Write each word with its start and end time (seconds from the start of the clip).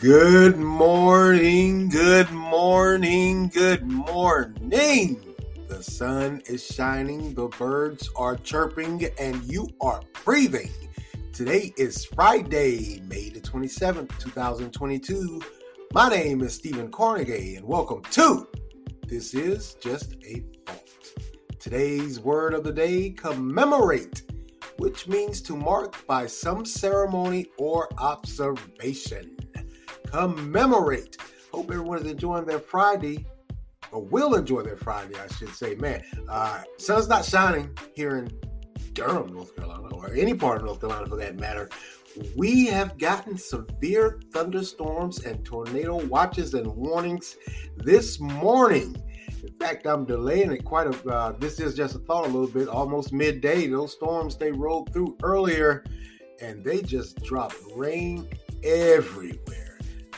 Good 0.00 0.56
morning, 0.56 1.88
good 1.88 2.30
morning, 2.30 3.48
good 3.48 3.84
morning. 3.84 5.34
The 5.66 5.82
sun 5.82 6.40
is 6.46 6.64
shining, 6.64 7.34
the 7.34 7.48
birds 7.48 8.08
are 8.14 8.36
chirping, 8.36 9.06
and 9.18 9.42
you 9.42 9.68
are 9.80 10.00
breathing. 10.24 10.70
Today 11.32 11.74
is 11.76 12.04
Friday, 12.04 13.02
May 13.08 13.30
the 13.30 13.40
27th, 13.40 14.16
2022. 14.20 15.42
My 15.92 16.08
name 16.08 16.42
is 16.42 16.54
Stephen 16.54 16.92
Carnegie, 16.92 17.56
and 17.56 17.66
welcome 17.66 18.02
to 18.12 18.46
This 19.08 19.34
is 19.34 19.74
Just 19.80 20.14
a 20.24 20.44
Thought. 20.64 21.58
Today's 21.58 22.20
word 22.20 22.54
of 22.54 22.62
the 22.62 22.72
day 22.72 23.10
commemorate, 23.10 24.22
which 24.76 25.08
means 25.08 25.42
to 25.42 25.56
mark 25.56 26.06
by 26.06 26.28
some 26.28 26.64
ceremony 26.64 27.46
or 27.58 27.88
observation 27.98 29.37
commemorate. 30.10 31.16
Hope 31.52 31.70
everyone 31.70 31.98
is 31.98 32.10
enjoying 32.10 32.44
their 32.44 32.58
Friday, 32.58 33.26
or 33.90 34.02
will 34.02 34.34
enjoy 34.34 34.62
their 34.62 34.76
Friday, 34.76 35.14
I 35.18 35.26
should 35.34 35.54
say. 35.54 35.74
Man, 35.74 36.02
uh, 36.28 36.62
sun's 36.78 37.08
not 37.08 37.24
shining 37.24 37.76
here 37.94 38.18
in 38.18 38.30
Durham, 38.92 39.32
North 39.32 39.54
Carolina, 39.56 39.94
or 39.94 40.12
any 40.14 40.34
part 40.34 40.58
of 40.58 40.64
North 40.64 40.80
Carolina 40.80 41.06
for 41.06 41.16
that 41.16 41.38
matter. 41.38 41.68
We 42.36 42.66
have 42.66 42.98
gotten 42.98 43.36
severe 43.38 44.20
thunderstorms 44.32 45.24
and 45.24 45.44
tornado 45.44 46.04
watches 46.06 46.54
and 46.54 46.66
warnings 46.66 47.36
this 47.76 48.18
morning. 48.18 48.96
In 49.42 49.52
fact, 49.54 49.86
I'm 49.86 50.04
delaying 50.04 50.50
it 50.52 50.64
quite 50.64 50.86
a. 50.88 51.08
Uh, 51.08 51.32
this 51.38 51.60
is 51.60 51.74
just 51.74 51.94
a 51.94 51.98
thought 52.00 52.24
a 52.24 52.28
little 52.28 52.48
bit. 52.48 52.68
Almost 52.68 53.12
midday, 53.12 53.68
those 53.68 53.92
storms 53.92 54.36
they 54.36 54.50
rolled 54.50 54.92
through 54.92 55.16
earlier, 55.22 55.84
and 56.40 56.64
they 56.64 56.82
just 56.82 57.22
dropped 57.22 57.56
rain 57.74 58.28
everywhere. 58.64 59.67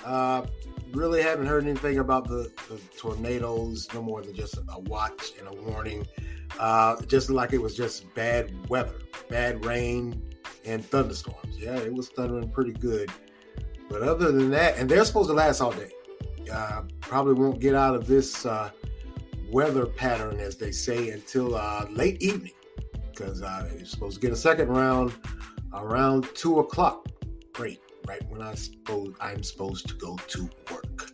Uh, 0.04 0.46
really 0.92 1.22
haven't 1.22 1.46
heard 1.46 1.64
anything 1.64 1.98
about 1.98 2.26
the, 2.26 2.50
the, 2.68 2.78
tornadoes, 2.96 3.88
no 3.94 4.02
more 4.02 4.22
than 4.22 4.34
just 4.34 4.56
a 4.56 4.80
watch 4.80 5.32
and 5.38 5.48
a 5.48 5.62
warning. 5.62 6.06
Uh, 6.58 7.00
just 7.02 7.30
like 7.30 7.52
it 7.52 7.58
was 7.58 7.76
just 7.76 8.12
bad 8.14 8.52
weather, 8.68 8.96
bad 9.28 9.64
rain, 9.64 10.22
and 10.64 10.84
thunderstorms. 10.84 11.56
Yeah, 11.58 11.76
it 11.76 11.92
was 11.92 12.08
thundering 12.08 12.50
pretty 12.50 12.72
good. 12.72 13.10
But 13.88 14.02
other 14.02 14.32
than 14.32 14.50
that, 14.50 14.76
and 14.78 14.88
they're 14.88 15.04
supposed 15.04 15.28
to 15.28 15.34
last 15.34 15.60
all 15.60 15.72
day. 15.72 15.92
Uh, 16.52 16.82
probably 17.00 17.34
won't 17.34 17.60
get 17.60 17.74
out 17.74 17.94
of 17.94 18.06
this 18.06 18.44
uh, 18.44 18.70
weather 19.50 19.86
pattern, 19.86 20.40
as 20.40 20.56
they 20.56 20.72
say, 20.72 21.10
until 21.10 21.54
uh, 21.54 21.86
late 21.90 22.20
evening, 22.22 22.52
because 23.12 23.42
uh, 23.42 23.68
you're 23.76 23.86
supposed 23.86 24.16
to 24.16 24.20
get 24.20 24.32
a 24.32 24.36
second 24.36 24.68
round 24.68 25.12
around 25.72 26.26
two 26.34 26.58
o'clock. 26.58 27.06
Great 27.52 27.80
right 28.06 28.22
when 28.28 28.42
I 28.42 28.54
suppose 28.54 29.14
I'm 29.20 29.42
supposed 29.42 29.88
to 29.88 29.94
go 29.94 30.16
to 30.16 30.50
work. 30.70 31.12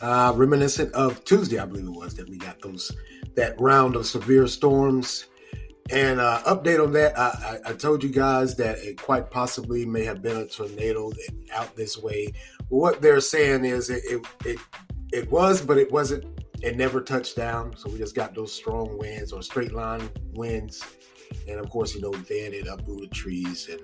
Uh, 0.00 0.32
reminiscent 0.36 0.92
of 0.94 1.24
Tuesday, 1.24 1.58
I 1.58 1.66
believe 1.66 1.86
it 1.86 1.90
was 1.90 2.14
that 2.14 2.28
we 2.28 2.38
got 2.38 2.60
those 2.60 2.92
that 3.34 3.60
round 3.60 3.96
of 3.96 4.06
severe 4.06 4.46
storms. 4.46 5.26
And 5.90 6.20
uh, 6.20 6.42
update 6.44 6.82
on 6.82 6.92
that, 6.92 7.18
I, 7.18 7.58
I, 7.66 7.70
I, 7.70 7.72
told 7.72 8.02
you 8.02 8.10
guys 8.10 8.54
that 8.56 8.78
it 8.78 9.00
quite 9.00 9.30
possibly 9.30 9.86
may 9.86 10.04
have 10.04 10.20
been 10.20 10.36
a 10.36 10.46
tornado 10.46 11.10
out 11.54 11.74
this 11.76 11.96
way. 11.96 12.34
What 12.68 13.00
they're 13.00 13.20
saying 13.20 13.64
is 13.64 13.88
it, 13.88 14.02
it 14.04 14.26
it 14.44 14.58
it 15.12 15.30
was, 15.30 15.62
but 15.62 15.78
it 15.78 15.90
wasn't. 15.90 16.24
It 16.60 16.76
never 16.76 17.00
touched 17.00 17.36
down, 17.36 17.74
so 17.76 17.88
we 17.88 17.98
just 17.98 18.14
got 18.14 18.34
those 18.34 18.52
strong 18.52 18.98
winds 18.98 19.32
or 19.32 19.40
straight 19.42 19.72
line 19.72 20.10
winds, 20.34 20.84
and 21.48 21.58
of 21.58 21.70
course, 21.70 21.94
you 21.94 22.02
know, 22.02 22.12
then 22.12 22.52
it 22.52 22.66
uprooted 22.66 23.12
trees 23.12 23.68
and 23.70 23.80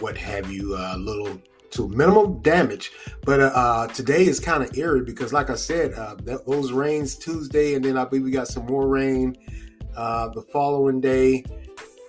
what 0.00 0.16
have 0.16 0.50
you, 0.50 0.74
a 0.74 0.92
uh, 0.92 0.96
little 0.96 1.40
to 1.70 1.88
minimal 1.88 2.26
damage. 2.40 2.92
But 3.22 3.40
uh, 3.40 3.52
uh 3.54 3.86
today 3.88 4.26
is 4.26 4.40
kind 4.40 4.62
of 4.62 4.76
eerie 4.76 5.02
because, 5.02 5.32
like 5.32 5.50
I 5.50 5.56
said, 5.56 5.94
uh, 5.94 6.16
those 6.46 6.72
rains 6.72 7.16
Tuesday, 7.16 7.74
and 7.74 7.84
then 7.84 7.96
I 7.96 8.04
believe 8.04 8.24
we 8.24 8.30
got 8.30 8.48
some 8.48 8.66
more 8.66 8.88
rain 8.88 9.36
uh, 9.96 10.28
the 10.28 10.42
following 10.42 11.00
day. 11.00 11.44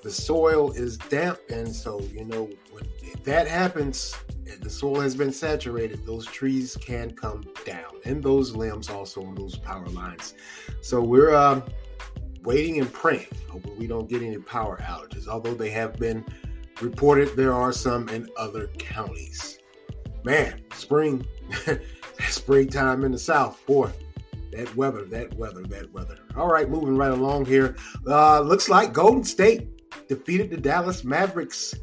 The 0.03 0.12
soil 0.12 0.72
is 0.72 0.98
damp, 0.98 1.40
and 1.50 1.74
so 1.74 2.00
you 2.14 2.25
know 2.25 2.50
when 2.72 2.88
that 3.24 3.48
happens, 3.48 4.16
the 4.62 4.69
soil 4.69 5.02
has 5.02 5.16
been 5.16 5.31
saturated, 5.31 6.06
those 6.06 6.25
trees 6.25 6.78
can 6.80 7.12
come 7.12 7.44
down, 7.66 7.92
and 8.06 8.24
those 8.24 8.56
limbs 8.56 8.90
also 8.90 9.25
on 9.25 9.36
those 9.36 9.58
power 9.58 9.88
lines. 9.88 10.36
So 10.81 11.02
we're 11.02 11.34
uh, 11.34 11.62
waiting 12.44 12.80
and 12.80 12.92
praying, 12.92 13.28
hoping 13.50 13.78
we 13.78 13.88
don't 13.88 14.08
get 14.08 14.22
any 14.22 14.38
power 14.38 14.78
outages. 14.84 15.28
Although 15.28 15.56
they 15.56 15.69
have 15.72 15.98
been 15.98 16.24
reported 16.82 17.36
there 17.36 17.54
are 17.54 17.72
some 17.72 18.10
in 18.10 18.30
other 18.38 18.68
counties. 18.78 19.60
Man, 20.24 20.64
spring, 20.74 21.26
springtime 22.30 23.04
in 23.04 23.12
the 23.12 23.20
South, 23.20 23.64
boy, 23.66 23.92
that 24.52 24.76
weather, 24.76 25.06
that 25.06 25.34
weather, 25.36 25.64
that 25.64 25.92
weather. 25.94 26.18
All 26.36 26.48
right, 26.48 26.70
moving 26.70 26.98
right 26.98 27.12
along 27.12 27.46
here. 27.46 27.76
Uh, 28.06 28.42
looks 28.42 28.70
like 28.70 28.94
Golden 28.94 29.24
State 29.24 29.70
defeated 30.08 30.50
the 30.50 30.58
Dallas 30.58 31.04
Mavericks 31.04 31.76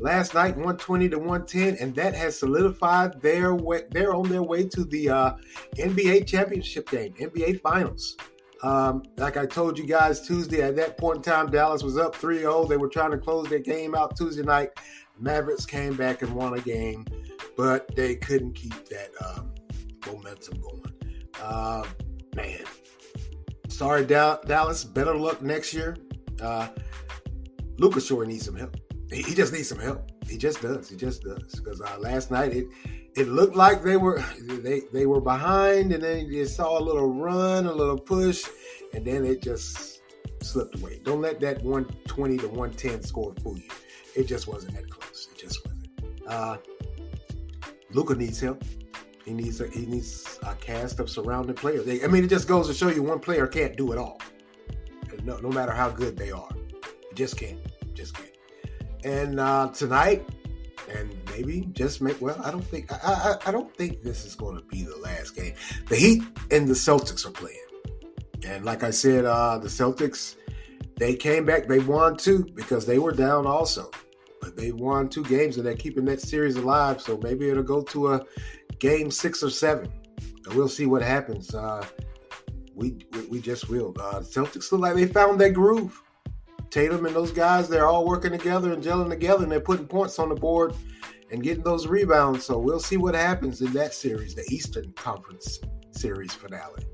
last 0.00 0.34
night, 0.34 0.56
120 0.56 1.08
to 1.10 1.18
110, 1.18 1.76
and 1.76 1.94
that 1.94 2.14
has 2.14 2.38
solidified 2.38 3.20
their 3.22 3.54
way. 3.54 3.82
They're 3.90 4.14
on 4.14 4.28
their 4.28 4.42
way 4.42 4.64
to 4.68 4.84
the 4.84 5.08
uh, 5.08 5.34
NBA 5.76 6.26
championship 6.26 6.90
game, 6.90 7.14
NBA 7.14 7.60
Finals. 7.60 8.16
Um, 8.62 9.02
like 9.16 9.36
I 9.36 9.46
told 9.46 9.78
you 9.78 9.86
guys 9.86 10.26
Tuesday, 10.26 10.62
at 10.62 10.76
that 10.76 10.96
point 10.96 11.16
in 11.16 11.22
time, 11.22 11.50
Dallas 11.50 11.82
was 11.82 11.98
up 11.98 12.14
3 12.14 12.38
0. 12.38 12.64
They 12.66 12.76
were 12.76 12.88
trying 12.88 13.10
to 13.10 13.18
close 13.18 13.48
their 13.48 13.58
game 13.58 13.94
out 13.94 14.16
Tuesday 14.16 14.42
night. 14.42 14.70
Mavericks 15.18 15.66
came 15.66 15.96
back 15.96 16.22
and 16.22 16.32
won 16.34 16.54
a 16.54 16.60
game, 16.60 17.04
but 17.56 17.94
they 17.96 18.16
couldn't 18.16 18.54
keep 18.54 18.88
that 18.88 19.10
um, 19.24 19.52
momentum 20.06 20.60
going. 20.60 20.92
Uh, 21.40 21.84
man, 22.36 22.64
sorry, 23.68 24.04
Dallas. 24.04 24.84
Better 24.84 25.16
luck 25.16 25.42
next 25.42 25.74
year. 25.74 25.96
Uh, 26.40 26.68
Lucas 27.78 28.06
sure 28.06 28.24
needs 28.24 28.44
some 28.44 28.56
help. 28.56 28.76
He, 29.10 29.22
he, 29.22 29.34
just 29.34 29.52
needs 29.52 29.68
some 29.68 29.78
help. 29.78 30.10
He 30.28 30.38
just 30.38 30.62
does. 30.62 30.88
He 30.88 30.96
just 30.96 31.22
does. 31.22 31.54
Because 31.56 31.80
uh, 31.80 31.96
last 31.98 32.30
night 32.30 32.52
it 32.52 32.66
it 33.14 33.28
looked 33.28 33.56
like 33.56 33.82
they 33.82 33.96
were 33.96 34.24
they 34.40 34.82
they 34.92 35.06
were 35.06 35.20
behind, 35.20 35.92
and 35.92 36.02
then 36.02 36.26
you 36.26 36.46
saw 36.46 36.78
a 36.78 36.82
little 36.82 37.12
run, 37.12 37.66
a 37.66 37.72
little 37.72 37.98
push, 37.98 38.44
and 38.94 39.04
then 39.04 39.24
it 39.24 39.42
just 39.42 40.00
slipped 40.42 40.76
away. 40.80 41.00
Don't 41.04 41.20
let 41.20 41.40
that 41.40 41.62
120 41.62 42.38
to 42.38 42.48
110 42.48 43.02
score 43.02 43.34
fool 43.42 43.56
you. 43.56 43.68
It 44.14 44.24
just 44.24 44.46
wasn't 44.46 44.74
that 44.74 44.90
close. 44.90 45.28
It 45.32 45.38
just 45.38 45.64
wasn't. 45.64 45.88
Uh, 46.26 46.56
Luka 47.90 48.14
needs 48.14 48.40
help. 48.40 48.62
He 49.24 49.32
needs 49.32 49.60
a, 49.60 49.68
he 49.68 49.86
needs 49.86 50.38
a 50.42 50.54
cast 50.56 50.98
of 50.98 51.08
surrounding 51.08 51.54
players. 51.54 51.86
I 52.02 52.06
mean, 52.08 52.24
it 52.24 52.28
just 52.28 52.48
goes 52.48 52.66
to 52.68 52.74
show 52.74 52.88
you 52.88 53.02
one 53.02 53.20
player 53.20 53.46
can't 53.46 53.76
do 53.76 53.92
it 53.92 53.98
all. 53.98 54.20
No, 55.22 55.36
no 55.38 55.50
matter 55.50 55.72
how 55.72 55.88
good 55.88 56.16
they 56.16 56.32
are, 56.32 56.48
just 57.14 57.36
can't. 57.36 57.58
Just 57.94 58.14
can't. 58.14 58.30
And 59.04 59.38
uh, 59.38 59.68
tonight, 59.68 60.26
maybe 61.32 61.68
just 61.72 62.00
make 62.00 62.20
well 62.20 62.40
i 62.44 62.50
don't 62.50 62.64
think 62.64 62.92
i 62.92 62.98
i, 63.04 63.48
I 63.48 63.52
don't 63.52 63.74
think 63.76 64.02
this 64.02 64.24
is 64.24 64.34
going 64.34 64.56
to 64.56 64.62
be 64.64 64.82
the 64.82 64.96
last 64.98 65.34
game. 65.34 65.54
The 65.88 65.96
heat 65.96 66.22
and 66.50 66.68
the 66.68 66.74
celtics 66.74 67.26
are 67.26 67.30
playing. 67.30 67.58
And 68.46 68.64
like 68.64 68.82
i 68.82 68.90
said 68.90 69.24
uh 69.24 69.58
the 69.58 69.68
celtics 69.68 70.36
they 70.96 71.14
came 71.14 71.44
back 71.44 71.66
they 71.66 71.78
won 71.78 72.16
two 72.16 72.46
because 72.54 72.86
they 72.86 72.98
were 72.98 73.12
down 73.12 73.46
also. 73.46 73.90
But 74.40 74.56
they 74.56 74.72
won 74.72 75.08
two 75.08 75.24
games 75.24 75.56
and 75.56 75.64
they're 75.64 75.76
keeping 75.76 76.04
that 76.06 76.20
series 76.20 76.56
alive. 76.56 77.00
So 77.00 77.16
maybe 77.18 77.48
it'll 77.48 77.62
go 77.62 77.82
to 77.82 78.14
a 78.14 78.26
game 78.80 79.10
six 79.10 79.42
or 79.42 79.50
seven. 79.50 79.90
And 80.44 80.54
we'll 80.54 80.68
see 80.68 80.86
what 80.86 81.02
happens. 81.02 81.54
Uh 81.54 81.84
we 82.74 82.98
we, 83.12 83.20
we 83.26 83.40
just 83.40 83.68
will. 83.68 83.94
Uh 84.00 84.18
the 84.20 84.26
celtics 84.26 84.70
look 84.72 84.80
like 84.80 84.94
they 84.94 85.06
found 85.06 85.40
their 85.40 85.50
groove. 85.50 86.02
Tatum 86.70 87.04
and 87.04 87.14
those 87.14 87.32
guys, 87.32 87.68
they're 87.68 87.86
all 87.86 88.06
working 88.06 88.32
together 88.32 88.72
and 88.72 88.82
gelling 88.82 89.10
together, 89.10 89.42
and 89.42 89.52
they're 89.52 89.60
putting 89.60 89.86
points 89.86 90.18
on 90.18 90.30
the 90.30 90.34
board 90.34 90.74
and 91.32 91.42
getting 91.42 91.64
those 91.64 91.86
rebounds. 91.86 92.44
So 92.44 92.58
we'll 92.58 92.80
see 92.80 92.98
what 92.98 93.14
happens 93.14 93.60
in 93.62 93.72
that 93.72 93.94
series, 93.94 94.34
the 94.34 94.44
Eastern 94.50 94.92
Conference 94.92 95.58
Series 95.90 96.32
finale. 96.32 96.84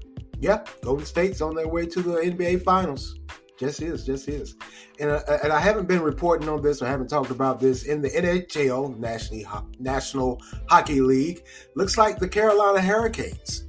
Yeah, 0.41 0.65
Golden 0.83 1.05
State's 1.05 1.41
on 1.41 1.55
their 1.55 1.69
way 1.69 1.87
to 1.87 2.01
the 2.01 2.13
NBA 2.13 2.63
Finals. 2.63 3.19
Just 3.59 3.83
is, 3.83 4.07
just 4.07 4.29
is. 4.29 4.55
And, 5.01 5.11
uh, 5.11 5.21
and 5.43 5.53
I 5.53 5.59
haven't 5.59 5.89
been 5.89 6.01
reporting 6.01 6.49
on 6.49 6.63
this, 6.63 6.81
or 6.81 6.87
haven't 6.87 7.09
talked 7.09 7.31
about 7.31 7.59
this 7.59 7.87
in 7.87 8.01
the 8.01 8.09
NHL, 8.11 8.97
National, 8.97 9.67
National 9.81 10.41
Hockey 10.69 11.01
League. 11.01 11.45
Looks 11.75 11.99
like 11.99 12.21
the 12.21 12.29
Carolina 12.29 12.81
Hurricanes. 12.81 13.65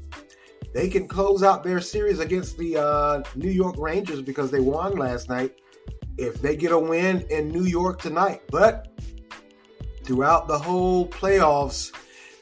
They 0.75 0.89
can 0.89 1.07
close 1.07 1.42
out 1.42 1.63
their 1.63 1.81
series 1.81 2.19
against 2.19 2.56
the 2.60 2.77
uh, 2.77 3.24
New 3.36 3.50
York 3.50 3.75
Rangers 3.80 4.22
because 4.22 4.51
they 4.51 4.60
won 4.60 4.95
last 4.95 5.27
night 5.27 5.60
if 6.19 6.39
they 6.39 6.56
get 6.56 6.72
a 6.72 6.77
win 6.77 7.22
in 7.31 7.50
New 7.50 7.63
York 7.63 8.00
tonight. 8.00 8.44
But 8.51 8.89
throughout 10.10 10.48
the 10.48 10.58
whole 10.58 11.08
playoffs, 11.08 11.92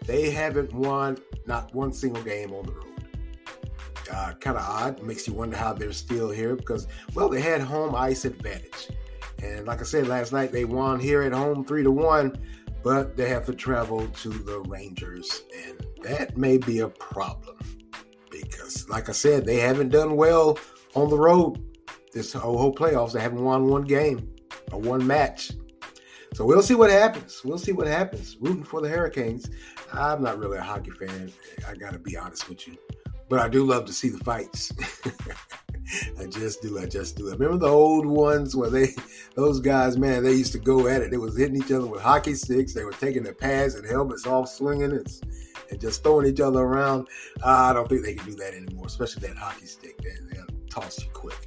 they 0.05 0.29
haven't 0.29 0.71
won 0.71 1.17
not 1.47 1.75
one 1.75 1.91
single 1.91 2.23
game 2.23 2.53
on 2.53 2.65
the 2.65 2.71
road. 2.71 2.85
Uh, 4.09 4.31
kind 4.39 4.55
of 4.55 4.63
odd. 4.63 5.03
Makes 5.03 5.27
you 5.27 5.33
wonder 5.33 5.57
how 5.57 5.73
they're 5.73 5.91
still 5.91 6.29
here 6.29 6.55
because, 6.55 6.87
well, 7.13 7.27
they 7.27 7.41
had 7.41 7.59
home 7.59 7.93
ice 7.93 8.23
advantage. 8.23 8.87
And 9.43 9.67
like 9.67 9.81
I 9.81 9.83
said 9.83 10.07
last 10.07 10.31
night, 10.31 10.53
they 10.53 10.63
won 10.63 10.97
here 10.97 11.23
at 11.23 11.33
home 11.33 11.65
three 11.65 11.83
to 11.83 11.91
one. 11.91 12.37
but 12.83 13.17
they 13.17 13.27
have 13.27 13.45
to 13.45 13.53
travel 13.53 14.07
to 14.07 14.29
the 14.29 14.61
Rangers, 14.61 15.41
and 15.67 15.85
that 16.03 16.37
may 16.37 16.57
be 16.57 16.79
a 16.79 16.87
problem 16.87 17.57
because, 18.31 18.87
like 18.87 19.09
I 19.09 19.11
said, 19.11 19.45
they 19.45 19.57
haven't 19.57 19.89
done 19.89 20.15
well 20.15 20.57
on 20.93 21.09
the 21.09 21.17
road 21.17 21.61
this 22.13 22.31
whole, 22.31 22.73
playoffs. 22.73 23.11
They 23.11 23.19
haven't 23.19 23.43
won 23.43 23.67
one 23.67 23.81
game 23.83 24.33
or 24.71 24.79
one 24.79 25.05
match. 25.05 25.51
So 26.33 26.45
we'll 26.45 26.61
see 26.61 26.75
what 26.75 26.89
happens. 26.89 27.41
We'll 27.43 27.57
see 27.57 27.71
what 27.71 27.87
happens. 27.87 28.37
Rooting 28.39 28.63
for 28.63 28.81
the 28.81 28.89
Hurricanes. 28.89 29.49
I'm 29.91 30.21
not 30.21 30.37
really 30.37 30.57
a 30.57 30.63
hockey 30.63 30.91
fan. 30.91 31.31
I 31.67 31.75
got 31.75 31.93
to 31.93 31.99
be 31.99 32.17
honest 32.17 32.49
with 32.49 32.67
you, 32.67 32.77
but 33.29 33.39
I 33.39 33.47
do 33.47 33.65
love 33.65 33.85
to 33.85 33.93
see 33.93 34.09
the 34.09 34.19
fights. 34.19 34.71
I 36.19 36.25
just 36.25 36.61
do. 36.61 36.79
I 36.79 36.85
just 36.85 37.15
do. 37.15 37.29
I 37.29 37.33
remember 37.33 37.57
the 37.57 37.67
old 37.67 38.05
ones 38.05 38.55
where 38.55 38.69
they, 38.69 38.89
those 39.35 39.59
guys, 39.59 39.97
man, 39.97 40.23
they 40.23 40.33
used 40.33 40.51
to 40.51 40.59
go 40.59 40.87
at 40.87 41.01
it. 41.01 41.11
They 41.11 41.17
was 41.17 41.37
hitting 41.37 41.55
each 41.55 41.71
other 41.71 41.87
with 41.87 42.01
hockey 42.01 42.33
sticks. 42.33 42.73
They 42.73 42.83
were 42.83 42.91
taking 42.91 43.23
their 43.23 43.33
pads 43.33 43.75
and 43.75 43.87
helmets 43.87 44.27
off, 44.27 44.49
swinging 44.49 44.91
and, 44.91 45.07
and 45.71 45.79
just 45.79 46.03
throwing 46.03 46.27
each 46.27 46.41
other 46.41 46.59
around. 46.59 47.07
I 47.43 47.73
don't 47.73 47.87
think 47.87 48.03
they 48.03 48.15
can 48.15 48.25
do 48.25 48.35
that 48.35 48.53
anymore, 48.53 48.87
especially 48.87 49.27
that 49.27 49.37
hockey 49.37 49.65
stick. 49.65 49.97
They, 49.99 50.35
they'll 50.35 50.45
toss 50.69 51.01
you 51.01 51.09
quick. 51.13 51.37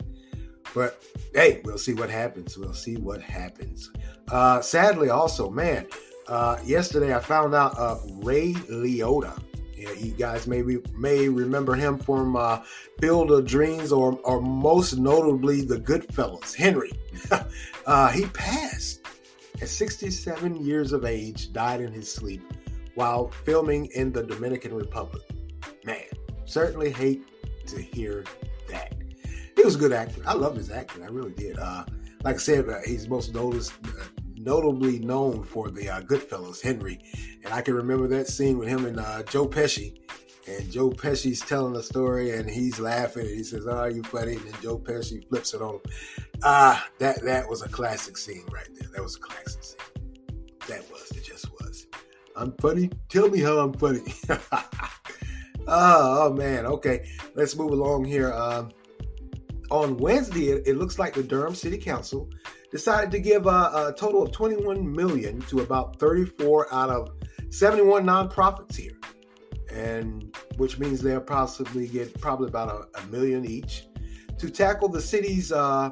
But 0.75 1.03
hey, 1.35 1.61
we'll 1.65 1.79
see 1.79 1.95
what 1.95 2.11
happens. 2.11 2.57
We'll 2.57 2.75
see 2.75 2.97
what 2.97 3.21
happens. 3.21 3.91
Uh, 4.31 4.61
sadly, 4.61 5.11
also, 5.11 5.51
man, 5.51 5.87
uh, 6.29 6.59
yesterday 6.65 7.15
I 7.15 7.21
found 7.21 7.55
out 7.55 7.79
uh, 7.79 7.99
Ray 8.23 8.53
Liotta 8.53 9.41
yeah, 9.81 9.93
you 9.93 10.13
guys 10.13 10.47
maybe 10.47 10.79
may 10.95 11.29
remember 11.29 11.75
him 11.75 11.97
from 11.97 12.37
uh, 12.37 12.61
Field 13.01 13.31
of 13.31 13.47
Dreams, 13.47 13.93
or 13.93 14.21
or 14.25 14.43
most 14.43 14.99
notably 14.99 15.63
the 15.63 15.79
Goodfellas. 15.79 16.55
Henry, 16.55 16.93
uh, 17.87 18.09
he 18.09 18.27
passed 18.27 19.01
at 19.63 19.69
67 19.69 20.63
years 20.63 20.93
of 20.93 21.07
age, 21.07 21.53
died 21.55 21.81
in 21.81 21.93
his 21.93 22.13
sleep 22.13 22.43
while 22.95 23.29
filming 23.29 23.87
in 23.95 24.13
the 24.13 24.23
Dominican 24.23 24.75
Republic. 24.75 25.23
Man, 25.85 26.05
certainly 26.45 26.91
hate 26.91 27.23
to 27.69 27.81
hear 27.81 28.25
that. 28.69 29.00
He 29.61 29.65
was 29.67 29.75
a 29.75 29.79
good 29.79 29.93
actor. 29.93 30.23
I 30.25 30.33
loved 30.33 30.57
his 30.57 30.71
acting. 30.71 31.03
I 31.03 31.09
really 31.09 31.33
did. 31.33 31.59
Uh, 31.59 31.85
like 32.25 32.37
I 32.37 32.39
said, 32.39 32.67
uh, 32.67 32.79
he's 32.87 33.11
most 33.11 33.35
noticed, 33.35 33.75
uh, 33.85 34.05
notably 34.37 35.01
known 35.01 35.45
for 35.45 35.71
the 35.71 35.87
uh, 35.87 36.01
Goodfellas, 36.01 36.62
Henry. 36.62 36.99
And 37.45 37.53
I 37.53 37.61
can 37.61 37.75
remember 37.75 38.09
that 38.09 38.27
scene 38.27 38.57
with 38.57 38.69
him 38.69 38.87
and 38.87 38.99
uh, 38.99 39.23
Joe 39.25 39.47
Pesci. 39.47 39.99
And 40.49 40.73
Joe 40.73 40.89
Pesci's 40.89 41.41
telling 41.41 41.75
the 41.75 41.83
story 41.83 42.31
and 42.31 42.49
he's 42.49 42.81
laughing 42.81 43.27
and 43.27 43.37
he 43.37 43.43
says, 43.43 43.67
Oh, 43.69 43.85
you 43.85 44.03
funny? 44.03 44.37
And 44.37 44.47
then 44.47 44.62
Joe 44.62 44.79
Pesci 44.79 45.29
flips 45.29 45.53
it 45.53 45.61
on. 45.61 45.79
Ah, 46.43 46.89
that, 46.99 47.23
that 47.25 47.47
was 47.47 47.61
a 47.61 47.69
classic 47.69 48.17
scene 48.17 48.47
right 48.51 48.69
there. 48.79 48.89
That 48.95 49.03
was 49.03 49.17
a 49.17 49.21
classic 49.21 49.62
scene. 49.62 50.07
That 50.69 50.91
was. 50.91 51.11
It 51.11 51.23
just 51.23 51.53
was. 51.53 51.87
I'm 52.35 52.55
funny? 52.62 52.89
Tell 53.11 53.29
me 53.29 53.41
how 53.41 53.59
I'm 53.59 53.75
funny. 53.75 54.15
oh, 54.31 54.69
oh, 55.69 56.33
man. 56.33 56.65
Okay. 56.65 57.11
Let's 57.35 57.55
move 57.57 57.73
along 57.73 58.07
here. 58.07 58.33
Um, 58.33 58.71
on 59.71 59.97
Wednesday, 59.97 60.49
it, 60.49 60.67
it 60.67 60.77
looks 60.77 60.99
like 60.99 61.15
the 61.15 61.23
Durham 61.23 61.55
City 61.55 61.79
Council 61.79 62.29
decided 62.71 63.11
to 63.11 63.21
give 63.21 63.47
a, 63.47 63.49
a, 63.49 63.95
total 63.97 64.23
of 64.23 64.33
21 64.33 64.91
million 64.91 65.41
to 65.43 65.61
about 65.61 65.99
34 65.99 66.73
out 66.73 66.91
of 66.91 67.11
71 67.51 68.05
nonprofits 68.05 68.77
here, 68.77 68.99
and 69.73 70.37
which 70.57 70.79
means 70.79 71.01
they'll 71.01 71.21
possibly 71.21 71.87
get 71.87 72.21
probably 72.21 72.49
about 72.49 72.69
a, 72.69 73.01
a 73.01 73.07
million 73.07 73.45
each 73.45 73.87
to 74.39 74.51
tackle 74.51 74.89
the 74.89 75.01
city's 75.01 75.53
uh, 75.53 75.91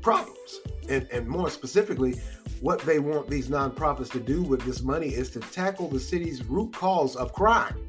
problems, 0.00 0.60
and, 0.88 1.08
and 1.10 1.26
more 1.26 1.48
specifically, 1.48 2.20
what 2.60 2.80
they 2.80 2.98
want 2.98 3.28
these 3.28 3.48
nonprofits 3.48 4.10
to 4.10 4.20
do 4.20 4.42
with 4.42 4.62
this 4.62 4.82
money 4.82 5.08
is 5.08 5.30
to 5.30 5.40
tackle 5.40 5.88
the 5.88 6.00
city's 6.00 6.44
root 6.44 6.72
cause 6.72 7.16
of 7.16 7.32
crime. 7.32 7.88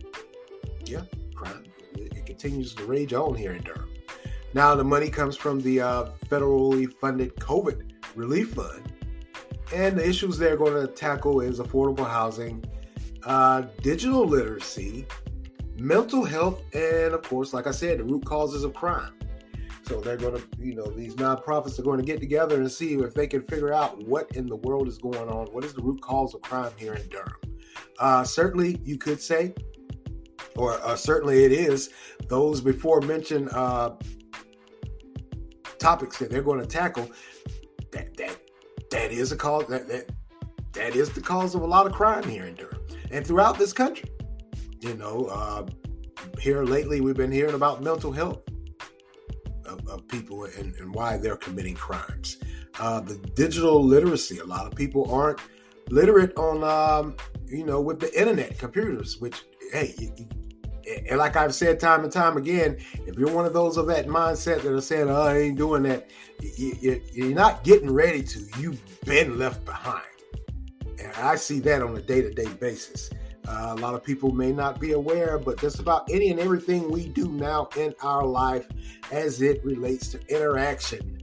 Yeah, 0.85 1.01
crime. 1.33 1.63
It 1.95 2.25
continues 2.25 2.73
to 2.75 2.85
rage 2.85 3.13
on 3.13 3.35
here 3.35 3.53
in 3.53 3.63
Durham. 3.63 3.89
Now, 4.55 4.73
the 4.73 4.85
money 4.85 5.09
comes 5.09 5.35
from 5.35 5.59
the 5.59 5.81
uh, 5.81 6.05
federally 6.27 6.89
funded 6.89 7.35
COVID 7.35 7.91
Relief 8.15 8.53
Fund. 8.53 8.93
And 9.73 9.97
the 9.97 10.07
issues 10.07 10.37
they're 10.37 10.55
going 10.55 10.81
to 10.81 10.87
tackle 10.87 11.41
is 11.41 11.59
affordable 11.59 12.09
housing, 12.09 12.63
uh, 13.25 13.63
digital 13.81 14.25
literacy, 14.25 15.07
mental 15.77 16.23
health, 16.23 16.61
and 16.73 17.13
of 17.13 17.21
course, 17.23 17.53
like 17.53 17.67
I 17.67 17.71
said, 17.71 17.99
the 17.99 18.05
root 18.05 18.23
causes 18.23 18.63
of 18.63 18.73
crime. 18.73 19.11
So 19.83 19.99
they're 19.99 20.15
going 20.15 20.37
to, 20.37 20.47
you 20.57 20.73
know, 20.73 20.87
these 20.87 21.15
nonprofits 21.15 21.77
are 21.77 21.83
going 21.83 21.99
to 21.99 22.05
get 22.05 22.21
together 22.21 22.55
and 22.55 22.71
see 22.71 22.93
if 22.93 23.13
they 23.13 23.27
can 23.27 23.43
figure 23.43 23.73
out 23.73 24.01
what 24.07 24.31
in 24.37 24.47
the 24.47 24.55
world 24.55 24.87
is 24.87 24.97
going 24.97 25.27
on. 25.27 25.47
What 25.47 25.65
is 25.65 25.73
the 25.73 25.81
root 25.81 25.99
cause 25.99 26.33
of 26.33 26.41
crime 26.41 26.71
here 26.77 26.93
in 26.93 27.05
Durham? 27.09 27.33
Uh, 27.99 28.23
certainly, 28.23 28.79
you 28.85 28.97
could 28.97 29.21
say, 29.21 29.53
or 30.55 30.79
uh, 30.81 30.95
certainly 30.95 31.43
it 31.43 31.51
is, 31.51 31.89
those 32.29 32.61
before 32.61 33.01
mentioned 33.01 33.49
uh, 33.51 33.91
topics 35.85 36.17
that 36.17 36.31
they're 36.31 36.41
going 36.41 36.59
to 36.59 36.65
tackle 36.65 37.07
that 37.91 38.17
that 38.17 38.35
that 38.89 39.11
is 39.11 39.31
a 39.31 39.35
cause 39.35 39.67
that 39.67 39.87
that 39.87 40.09
that 40.71 40.95
is 40.95 41.11
the 41.11 41.21
cause 41.21 41.53
of 41.53 41.61
a 41.61 41.65
lot 41.75 41.85
of 41.85 41.93
crime 41.93 42.27
here 42.27 42.45
in 42.45 42.55
Durham 42.55 42.81
and 43.11 43.25
throughout 43.25 43.59
this 43.59 43.71
country. 43.71 44.09
You 44.81 44.95
know, 44.95 45.25
uh, 45.25 45.67
here 46.39 46.63
lately 46.63 47.01
we've 47.01 47.15
been 47.15 47.31
hearing 47.31 47.53
about 47.53 47.83
mental 47.83 48.11
health 48.11 48.41
of, 49.67 49.87
of 49.87 50.07
people 50.07 50.45
and, 50.45 50.73
and, 50.75 50.93
why 50.93 51.17
they're 51.17 51.37
committing 51.37 51.75
crimes. 51.75 52.37
Uh, 52.79 52.99
the 52.99 53.17
digital 53.35 53.81
literacy, 53.83 54.39
a 54.39 54.43
lot 54.43 54.65
of 54.65 54.73
people 54.75 55.13
aren't 55.13 55.39
literate 55.89 56.35
on, 56.35 56.63
um, 56.63 57.15
you 57.45 57.63
know, 57.63 57.79
with 57.79 57.99
the 57.99 58.11
internet, 58.19 58.57
computers, 58.57 59.17
which, 59.21 59.43
hey, 59.71 59.93
you, 59.99 60.27
and 61.07 61.17
like 61.17 61.35
I've 61.35 61.55
said 61.55 61.79
time 61.79 62.03
and 62.03 62.11
time 62.11 62.37
again, 62.37 62.77
if 63.05 63.17
you're 63.17 63.33
one 63.33 63.45
of 63.45 63.53
those 63.53 63.77
of 63.77 63.87
that 63.87 64.07
mindset 64.07 64.61
that 64.61 64.73
are 64.73 64.81
saying, 64.81 65.09
"Oh, 65.09 65.23
I 65.23 65.37
ain't 65.37 65.57
doing 65.57 65.83
that," 65.83 66.09
you, 66.39 67.01
are 67.21 67.33
not 67.33 67.63
getting 67.63 67.91
ready 67.91 68.23
to. 68.23 68.39
You've 68.59 68.81
been 69.05 69.37
left 69.37 69.65
behind, 69.65 70.03
and 70.99 71.11
I 71.17 71.35
see 71.35 71.59
that 71.61 71.81
on 71.81 71.95
a 71.95 72.01
day-to-day 72.01 72.47
basis. 72.59 73.09
Uh, 73.47 73.75
a 73.77 73.79
lot 73.79 73.93
of 73.93 74.03
people 74.03 74.31
may 74.31 74.51
not 74.51 74.79
be 74.79 74.93
aware, 74.93 75.37
but 75.37 75.59
just 75.59 75.79
about 75.79 76.09
any 76.09 76.31
and 76.31 76.39
everything 76.39 76.89
we 76.89 77.07
do 77.07 77.29
now 77.29 77.69
in 77.77 77.93
our 78.01 78.25
life, 78.25 78.67
as 79.11 79.41
it 79.41 79.63
relates 79.63 80.07
to 80.09 80.19
interaction, 80.29 81.21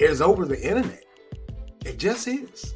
is 0.00 0.20
over 0.20 0.44
the 0.44 0.60
internet. 0.60 1.04
It 1.84 1.98
just 1.98 2.26
is. 2.26 2.74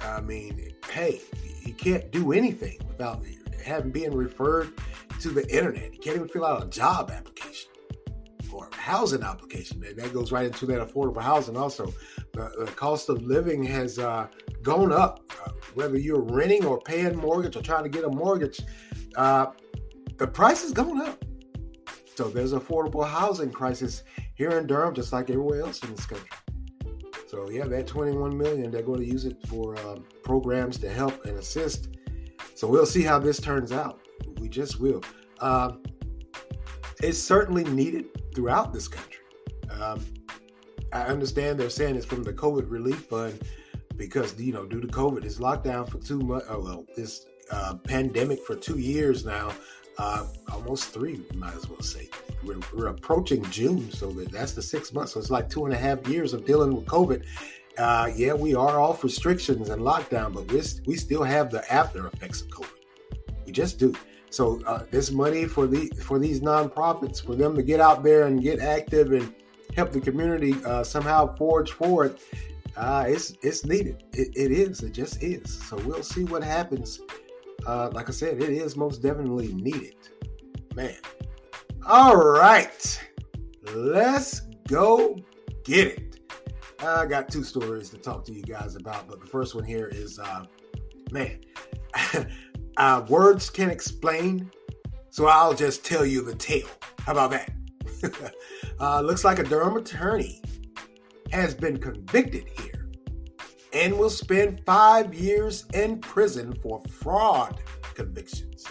I 0.00 0.20
mean, 0.20 0.72
hey, 0.90 1.20
you 1.62 1.74
can't 1.74 2.10
do 2.10 2.32
anything 2.32 2.78
without 2.88 3.22
having 3.66 3.90
being 3.90 4.14
referred 4.14 4.72
to 5.20 5.28
the 5.30 5.46
internet. 5.54 5.92
You 5.92 6.00
can't 6.00 6.16
even 6.16 6.28
fill 6.28 6.46
out 6.46 6.64
a 6.64 6.68
job 6.68 7.10
application 7.10 7.70
or 8.52 8.68
housing 8.72 9.22
application. 9.22 9.84
And 9.84 9.98
that 9.98 10.14
goes 10.14 10.32
right 10.32 10.46
into 10.46 10.66
that 10.66 10.80
affordable 10.80 11.20
housing. 11.20 11.56
Also, 11.56 11.92
the, 12.32 12.50
the 12.58 12.66
cost 12.72 13.08
of 13.08 13.22
living 13.22 13.62
has 13.64 13.98
uh, 13.98 14.28
gone 14.62 14.92
up. 14.92 15.20
Uh, 15.44 15.50
whether 15.74 15.98
you're 15.98 16.22
renting 16.22 16.64
or 16.64 16.80
paying 16.80 17.16
mortgage 17.16 17.56
or 17.56 17.62
trying 17.62 17.82
to 17.82 17.90
get 17.90 18.04
a 18.04 18.08
mortgage, 18.08 18.60
uh, 19.16 19.46
the 20.16 20.26
price 20.26 20.62
has 20.62 20.72
gone 20.72 21.00
up. 21.02 21.22
So 22.14 22.28
there's 22.28 22.54
affordable 22.54 23.06
housing 23.06 23.50
crisis 23.50 24.02
here 24.34 24.50
in 24.58 24.66
Durham, 24.66 24.94
just 24.94 25.12
like 25.12 25.28
everywhere 25.28 25.60
else 25.60 25.82
in 25.82 25.90
this 25.94 26.06
country. 26.06 26.30
So 27.26 27.50
yeah, 27.50 27.64
that 27.64 27.86
21 27.86 28.38
million, 28.38 28.70
they're 28.70 28.82
going 28.82 29.00
to 29.00 29.06
use 29.06 29.26
it 29.26 29.36
for 29.48 29.78
um, 29.80 30.04
programs 30.22 30.78
to 30.78 30.88
help 30.88 31.26
and 31.26 31.36
assist 31.36 31.88
so 32.56 32.66
we'll 32.66 32.86
see 32.86 33.02
how 33.02 33.18
this 33.18 33.38
turns 33.38 33.70
out. 33.70 34.00
We 34.38 34.48
just 34.48 34.80
will. 34.80 35.04
Um, 35.40 35.82
it's 37.02 37.18
certainly 37.18 37.64
needed 37.64 38.06
throughout 38.34 38.72
this 38.72 38.88
country. 38.88 39.22
Um, 39.70 40.02
I 40.90 41.02
understand 41.02 41.60
they're 41.60 41.68
saying 41.68 41.96
it's 41.96 42.06
from 42.06 42.22
the 42.22 42.32
COVID 42.32 42.70
relief 42.70 43.04
fund 43.04 43.38
because 43.96 44.40
you 44.40 44.54
know 44.54 44.64
due 44.64 44.80
to 44.80 44.86
COVID, 44.86 45.24
it's 45.24 45.38
locked 45.38 45.64
down 45.64 45.86
for 45.86 45.98
two 45.98 46.18
months. 46.18 46.46
Oh, 46.48 46.60
well, 46.60 46.86
this 46.96 47.26
uh, 47.50 47.74
pandemic 47.84 48.40
for 48.46 48.56
two 48.56 48.78
years 48.78 49.26
now, 49.26 49.52
uh, 49.98 50.26
almost 50.50 50.94
three, 50.94 51.20
might 51.34 51.54
as 51.54 51.68
well 51.68 51.82
say. 51.82 52.08
We're, 52.42 52.60
we're 52.74 52.86
approaching 52.86 53.44
June, 53.50 53.90
so 53.92 54.12
that's 54.12 54.52
the 54.52 54.62
six 54.62 54.94
months. 54.94 55.12
So 55.12 55.20
it's 55.20 55.30
like 55.30 55.50
two 55.50 55.66
and 55.66 55.74
a 55.74 55.78
half 55.78 56.08
years 56.08 56.32
of 56.32 56.46
dealing 56.46 56.74
with 56.74 56.86
COVID 56.86 57.24
uh, 57.78 58.10
yeah, 58.14 58.32
we 58.32 58.54
are 58.54 58.80
off 58.80 59.04
restrictions 59.04 59.68
and 59.68 59.82
lockdown, 59.82 60.32
but 60.32 60.50
we 60.50 60.62
we 60.86 60.96
still 60.96 61.22
have 61.22 61.50
the 61.50 61.70
after 61.72 62.06
effects 62.06 62.42
of 62.42 62.48
COVID. 62.48 62.70
We 63.44 63.52
just 63.52 63.78
do. 63.78 63.94
So 64.30 64.60
uh, 64.66 64.84
this 64.90 65.10
money 65.10 65.46
for 65.46 65.66
the 65.66 65.88
for 66.02 66.18
these 66.18 66.40
nonprofits 66.40 67.24
for 67.24 67.34
them 67.34 67.54
to 67.54 67.62
get 67.62 67.80
out 67.80 68.02
there 68.02 68.26
and 68.26 68.42
get 68.42 68.60
active 68.60 69.12
and 69.12 69.34
help 69.74 69.92
the 69.92 70.00
community 70.00 70.54
uh, 70.64 70.82
somehow 70.82 71.34
forge 71.36 71.72
forward. 71.72 72.18
Uh, 72.76 73.04
it's 73.08 73.34
it's 73.42 73.64
needed. 73.64 74.04
It, 74.12 74.28
it 74.36 74.50
is. 74.52 74.82
It 74.82 74.92
just 74.92 75.22
is. 75.22 75.62
So 75.68 75.76
we'll 75.78 76.02
see 76.02 76.24
what 76.24 76.42
happens. 76.42 77.00
Uh, 77.66 77.90
like 77.92 78.08
I 78.08 78.12
said, 78.12 78.42
it 78.42 78.50
is 78.50 78.76
most 78.76 79.02
definitely 79.02 79.52
needed. 79.54 79.96
Man. 80.74 80.96
All 81.86 82.16
right. 82.16 83.00
Let's 83.74 84.42
go 84.68 85.16
get 85.64 85.86
it. 85.88 86.15
I 86.80 87.06
got 87.06 87.28
two 87.28 87.42
stories 87.42 87.90
to 87.90 87.98
talk 87.98 88.24
to 88.26 88.32
you 88.32 88.42
guys 88.42 88.76
about, 88.76 89.08
but 89.08 89.20
the 89.20 89.26
first 89.26 89.54
one 89.54 89.64
here 89.64 89.86
is 89.86 90.18
uh, 90.18 90.44
man, 91.10 91.40
uh, 92.76 93.04
words 93.08 93.48
can't 93.48 93.72
explain, 93.72 94.50
so 95.10 95.26
I'll 95.26 95.54
just 95.54 95.84
tell 95.84 96.04
you 96.04 96.22
the 96.22 96.34
tale. 96.34 96.68
How 97.00 97.12
about 97.12 97.30
that? 97.30 97.52
uh, 98.80 99.00
looks 99.00 99.24
like 99.24 99.38
a 99.38 99.44
Durham 99.44 99.76
attorney 99.76 100.42
has 101.32 101.54
been 101.54 101.78
convicted 101.78 102.44
here 102.58 102.88
and 103.72 103.98
will 103.98 104.10
spend 104.10 104.62
five 104.64 105.14
years 105.14 105.66
in 105.74 106.00
prison 106.00 106.54
for 106.62 106.80
fraud 106.90 107.60
convictions. 107.94 108.64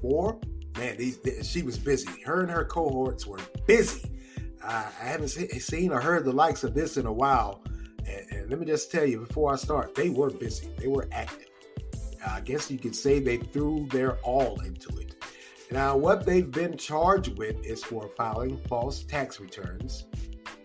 For 0.00 0.38
man, 0.76 0.96
these, 0.96 1.20
she 1.42 1.62
was 1.62 1.78
busy. 1.78 2.22
Her 2.24 2.42
and 2.42 2.50
her 2.50 2.64
cohorts 2.64 3.26
were 3.26 3.40
busy. 3.66 4.10
I 4.66 4.90
haven't 4.98 5.28
seen 5.28 5.92
or 5.92 6.00
heard 6.00 6.24
the 6.24 6.32
likes 6.32 6.64
of 6.64 6.74
this 6.74 6.96
in 6.96 7.06
a 7.06 7.12
while. 7.12 7.62
And, 8.06 8.26
and, 8.30 8.50
let 8.50 8.58
me 8.58 8.66
just 8.66 8.90
tell 8.90 9.04
you 9.04 9.20
before 9.20 9.52
I 9.52 9.56
start, 9.56 9.94
they 9.94 10.10
were 10.10 10.30
busy. 10.30 10.70
They 10.78 10.88
were 10.88 11.08
active. 11.12 11.48
I 12.26 12.40
guess 12.40 12.70
you 12.70 12.78
could 12.78 12.96
say 12.96 13.20
they 13.20 13.36
threw 13.36 13.86
their 13.90 14.16
all 14.18 14.60
into 14.60 14.88
it. 14.98 15.14
Now, 15.70 15.96
what 15.96 16.24
they've 16.24 16.50
been 16.50 16.76
charged 16.76 17.36
with 17.38 17.64
is 17.64 17.82
for 17.82 18.08
filing 18.16 18.58
false 18.68 19.02
tax 19.02 19.40
returns, 19.40 20.06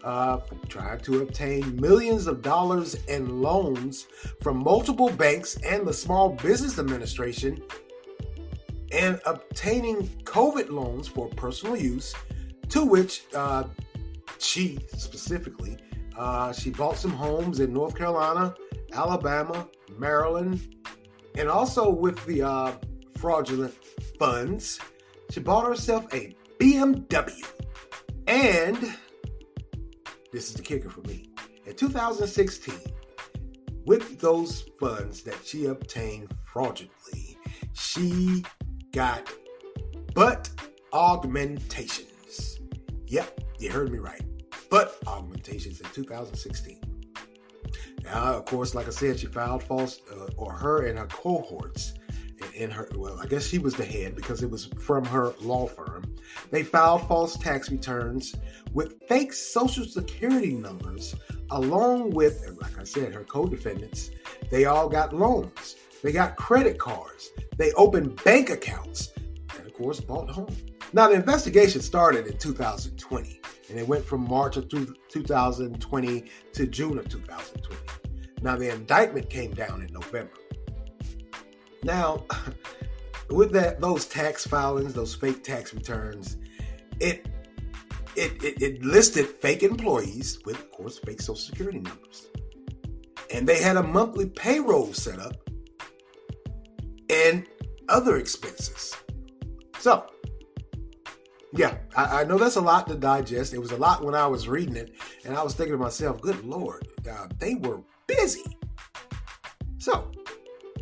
uh, 0.03 0.39
trying 0.67 0.99
to 1.01 1.21
obtain 1.21 1.75
millions 1.77 2.27
of 2.27 2.41
dollars 2.41 2.95
in 3.07 3.41
loans 3.41 4.07
from 4.41 4.57
multiple 4.63 5.09
banks 5.09 5.57
and 5.57 5.85
the 5.87 5.93
Small 5.93 6.29
Business 6.29 6.79
Administration, 6.79 7.61
and 8.91 9.19
obtaining 9.25 10.07
COVID 10.23 10.69
loans 10.69 11.07
for 11.07 11.27
personal 11.29 11.75
use, 11.75 12.13
to 12.69 12.85
which 12.85 13.23
uh, 13.33 13.63
she 14.39 14.79
specifically 14.95 15.77
uh, 16.19 16.51
she 16.51 16.69
bought 16.69 16.97
some 16.97 17.11
homes 17.11 17.61
in 17.61 17.71
North 17.71 17.95
Carolina, 17.95 18.53
Alabama, 18.91 19.67
Maryland, 19.97 20.75
and 21.35 21.47
also 21.47 21.89
with 21.89 22.23
the 22.25 22.41
uh, 22.41 22.73
fraudulent 23.17 23.73
funds, 24.19 24.79
she 25.31 25.39
bought 25.39 25.65
herself 25.65 26.13
a 26.13 26.35
BMW. 26.59 27.45
And 28.27 28.77
this 30.33 30.49
is 30.49 30.53
the 30.53 30.61
kicker 30.61 30.89
for 30.89 31.01
me. 31.01 31.29
In 31.65 31.75
2016, 31.75 32.75
with 33.85 34.19
those 34.19 34.65
funds 34.77 35.21
that 35.23 35.37
she 35.45 35.67
obtained 35.67 36.33
fraudulently, 36.45 37.37
she 37.73 38.43
got 38.91 39.31
butt 40.13 40.49
augmentations. 40.91 42.59
Yep, 43.07 43.39
you 43.59 43.71
heard 43.71 43.91
me 43.91 43.99
right. 43.99 44.21
Butt 44.69 44.97
augmentations 45.07 45.81
in 45.81 45.89
2016. 45.89 46.79
Now, 48.03 48.33
of 48.33 48.45
course, 48.45 48.73
like 48.75 48.87
I 48.87 48.91
said, 48.91 49.19
she 49.19 49.27
filed 49.27 49.63
false, 49.63 50.01
uh, 50.11 50.29
or 50.37 50.51
her 50.51 50.85
and 50.85 50.97
her 50.97 51.07
cohorts 51.07 51.93
in 52.55 52.71
her, 52.71 52.89
well, 52.95 53.19
I 53.19 53.25
guess 53.25 53.47
she 53.47 53.57
was 53.57 53.75
the 53.75 53.85
head 53.85 54.15
because 54.15 54.41
it 54.41 54.49
was 54.49 54.65
from 54.79 55.05
her 55.05 55.33
law 55.41 55.67
firm. 55.67 56.15
They 56.51 56.63
filed 56.63 57.07
false 57.07 57.37
tax 57.37 57.69
returns 57.69 58.35
with 58.73 59.01
fake 59.07 59.33
social 59.33 59.85
security 59.85 60.53
numbers, 60.53 61.15
along 61.51 62.11
with, 62.11 62.55
like 62.61 62.79
I 62.79 62.83
said, 62.83 63.13
her 63.13 63.23
co 63.23 63.47
defendants. 63.47 64.11
They 64.49 64.65
all 64.65 64.89
got 64.89 65.13
loans, 65.13 65.75
they 66.01 66.11
got 66.11 66.35
credit 66.35 66.77
cards, 66.77 67.31
they 67.57 67.71
opened 67.73 68.23
bank 68.23 68.49
accounts, 68.49 69.11
and 69.57 69.65
of 69.65 69.73
course, 69.73 69.99
bought 69.99 70.29
homes. 70.29 70.63
Now, 70.93 71.09
the 71.09 71.15
investigation 71.15 71.81
started 71.81 72.25
in 72.27 72.37
2020 72.37 73.41
and 73.69 73.79
it 73.79 73.87
went 73.87 74.03
from 74.03 74.27
March 74.27 74.57
of 74.57 74.67
2020 74.69 76.25
to 76.53 76.67
June 76.67 76.97
of 76.97 77.09
2020. 77.09 77.75
Now, 78.41 78.55
the 78.55 78.73
indictment 78.73 79.29
came 79.29 79.53
down 79.53 79.81
in 79.81 79.93
November. 79.93 80.31
Now, 81.83 82.25
with 83.29 83.51
that, 83.51 83.79
those 83.79 84.05
tax 84.05 84.45
filings, 84.47 84.93
those 84.93 85.13
fake 85.13 85.43
tax 85.43 85.73
returns, 85.73 86.37
it 86.99 87.27
it, 88.15 88.43
it, 88.43 88.61
it 88.61 88.83
listed 88.83 89.27
fake 89.27 89.63
employees 89.63 90.39
with, 90.43 90.57
of 90.59 90.71
course, 90.71 90.99
fake 90.99 91.21
social 91.21 91.35
security 91.35 91.79
numbers. 91.79 92.27
And 93.33 93.47
they 93.47 93.61
had 93.61 93.77
a 93.77 93.83
monthly 93.83 94.25
payroll 94.25 94.91
set 94.93 95.19
up 95.19 95.35
and 97.09 97.47
other 97.87 98.17
expenses. 98.17 98.95
So, 99.79 100.07
yeah, 101.53 101.77
I, 101.95 102.21
I, 102.21 102.23
know 102.25 102.37
that's 102.37 102.57
a 102.57 102.61
lot 102.61 102.87
to 102.87 102.95
digest. 102.95 103.53
It 103.53 103.59
was 103.59 103.71
a 103.71 103.77
lot 103.77 104.03
when 104.03 104.13
I 104.13 104.27
was 104.27 104.47
reading 104.47 104.75
it, 104.75 104.93
and 105.25 105.35
I 105.35 105.41
was 105.41 105.55
thinking 105.55 105.73
to 105.73 105.79
myself, 105.79 106.21
good 106.21 106.43
Lord, 106.45 106.87
uh, 107.09 107.27
they 107.39 107.55
were 107.55 107.81
busy. 108.07 108.43
So 109.79 110.11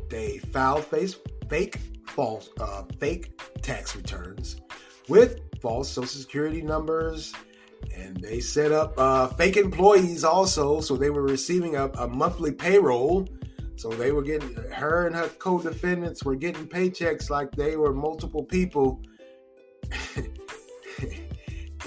they 0.10 0.40
filed 0.40 0.86
face, 0.86 1.16
fake, 1.50 1.80
false, 2.08 2.50
uh, 2.60 2.84
fake 3.00 3.40
tax 3.62 3.96
returns 3.96 4.58
with 5.08 5.40
false 5.62 5.90
social 5.90 6.20
security 6.20 6.62
numbers, 6.62 7.34
and 7.96 8.18
they 8.18 8.40
set 8.42 8.72
up 8.72 8.94
uh, 8.98 9.28
fake 9.28 9.56
employees 9.56 10.24
also. 10.24 10.82
So 10.82 10.98
they 10.98 11.10
were 11.10 11.24
receiving 11.24 11.76
a, 11.76 11.86
a 11.90 12.08
monthly 12.08 12.52
payroll. 12.52 13.28
So 13.76 13.90
they 13.90 14.12
were 14.12 14.24
getting 14.24 14.56
her 14.56 15.06
and 15.06 15.16
her 15.16 15.28
co-defendants 15.28 16.24
were 16.24 16.36
getting 16.36 16.68
paychecks 16.68 17.30
like 17.30 17.52
they 17.52 17.78
were 17.78 17.94
multiple 17.94 18.44
people. 18.44 19.02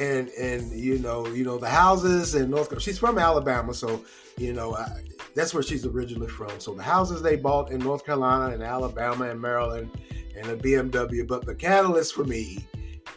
and 0.00 0.28
and 0.30 0.73
you 0.73 0.99
know 0.99 1.26
you 1.28 1.45
know 1.45 1.59
the 1.59 1.69
houses 1.69 2.35
in 2.35 2.50
North 2.50 2.69
Carolina. 2.69 2.80
She's 2.80 2.99
from 2.99 3.19
Alabama, 3.19 3.75
so 3.75 4.02
you 4.38 4.52
know 4.52 4.75
I, 4.75 4.88
that's 5.35 5.54
where 5.54 5.62
she's 5.62 5.87
originally 5.87 6.28
from. 6.28 6.59
So 6.59 6.75
the 6.75 6.83
houses 6.83 7.23
they 7.23 7.37
bought 7.37 7.71
in 7.71 7.78
North 7.78 8.04
Carolina 8.04 8.54
and 8.54 8.62
Alabama 8.62 9.28
and 9.28 9.40
Maryland 9.40 9.90
and 10.37 10.47
a 10.47 10.57
BMW. 10.57 11.28
But 11.28 11.45
the 11.45 11.54
catalyst 11.54 12.14
for 12.14 12.25
me 12.25 12.66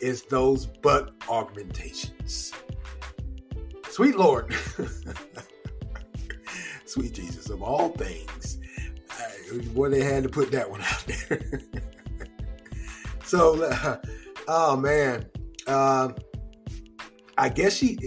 is 0.02 0.24
those 0.24 0.66
butt 0.66 1.13
augmentations. 1.30 2.52
Sweet 3.90 4.18
Lord, 4.18 4.54
sweet 6.86 7.13
Jesus, 7.13 7.50
of 7.50 7.62
all 7.62 7.90
things, 7.90 8.58
boy, 9.74 9.90
they 9.90 10.04
had 10.04 10.24
to 10.24 10.30
put 10.30 10.52
that 10.52 10.70
one 10.70 10.82
out 10.82 11.06
there. 11.06 11.62
so, 13.24 13.63
uh, 13.63 13.98
oh 14.48 14.75
man. 14.75 15.25
Uh, 15.66 16.10
I 17.38 17.50
guess 17.50 17.75
she, 17.75 17.98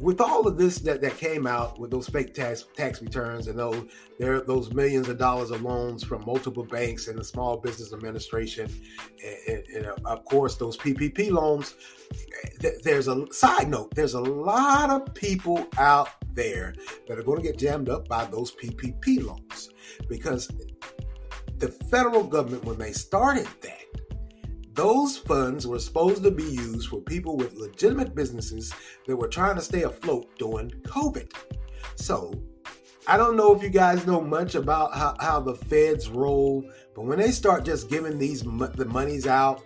with 0.00 0.20
all 0.20 0.46
of 0.46 0.56
this 0.56 0.78
that, 0.80 1.00
that 1.02 1.16
came 1.18 1.46
out 1.46 1.78
with 1.78 1.90
those 1.90 2.08
fake 2.08 2.32
tax 2.34 2.64
tax 2.74 3.02
returns 3.02 3.46
and 3.46 3.58
those 3.58 3.84
there 4.18 4.40
those 4.40 4.72
millions 4.72 5.08
of 5.08 5.18
dollars 5.18 5.50
of 5.50 5.62
loans 5.62 6.02
from 6.02 6.24
multiple 6.26 6.64
banks 6.64 7.08
and 7.08 7.18
the 7.18 7.24
Small 7.24 7.58
Business 7.58 7.92
Administration, 7.92 8.70
and, 9.24 9.36
and, 9.56 9.66
and 9.76 9.86
uh, 9.86 9.94
of 10.06 10.24
course 10.24 10.56
those 10.56 10.76
PPP 10.76 11.30
loans. 11.30 11.74
There's 12.82 13.08
a 13.08 13.26
side 13.32 13.68
note. 13.68 13.94
There's 13.94 14.14
a 14.14 14.20
lot 14.20 14.90
of 14.90 15.14
people 15.14 15.66
out 15.78 16.08
there 16.34 16.74
that 17.06 17.18
are 17.18 17.22
going 17.22 17.40
to 17.40 17.44
get 17.44 17.58
jammed 17.58 17.88
up 17.88 18.08
by 18.08 18.24
those 18.24 18.52
PPP 18.52 19.24
loans 19.24 19.70
because 20.08 20.50
the 21.58 21.68
federal 21.68 22.24
government, 22.24 22.64
when 22.64 22.78
they 22.78 22.92
started 22.92 23.46
that 23.60 23.99
those 24.74 25.16
funds 25.16 25.66
were 25.66 25.78
supposed 25.78 26.22
to 26.22 26.30
be 26.30 26.44
used 26.44 26.88
for 26.88 27.00
people 27.00 27.36
with 27.36 27.54
legitimate 27.54 28.14
businesses 28.14 28.72
that 29.06 29.16
were 29.16 29.28
trying 29.28 29.56
to 29.56 29.62
stay 29.62 29.82
afloat 29.82 30.28
during 30.38 30.70
COVID. 30.82 31.32
So, 31.96 32.32
I 33.06 33.16
don't 33.16 33.36
know 33.36 33.54
if 33.54 33.62
you 33.62 33.70
guys 33.70 34.06
know 34.06 34.20
much 34.20 34.54
about 34.54 34.94
how, 34.94 35.16
how 35.18 35.40
the 35.40 35.54
feds 35.54 36.08
roll, 36.08 36.64
but 36.94 37.02
when 37.02 37.18
they 37.18 37.30
start 37.30 37.64
just 37.64 37.88
giving 37.88 38.18
these 38.18 38.42
the 38.42 38.86
monies 38.88 39.26
out, 39.26 39.62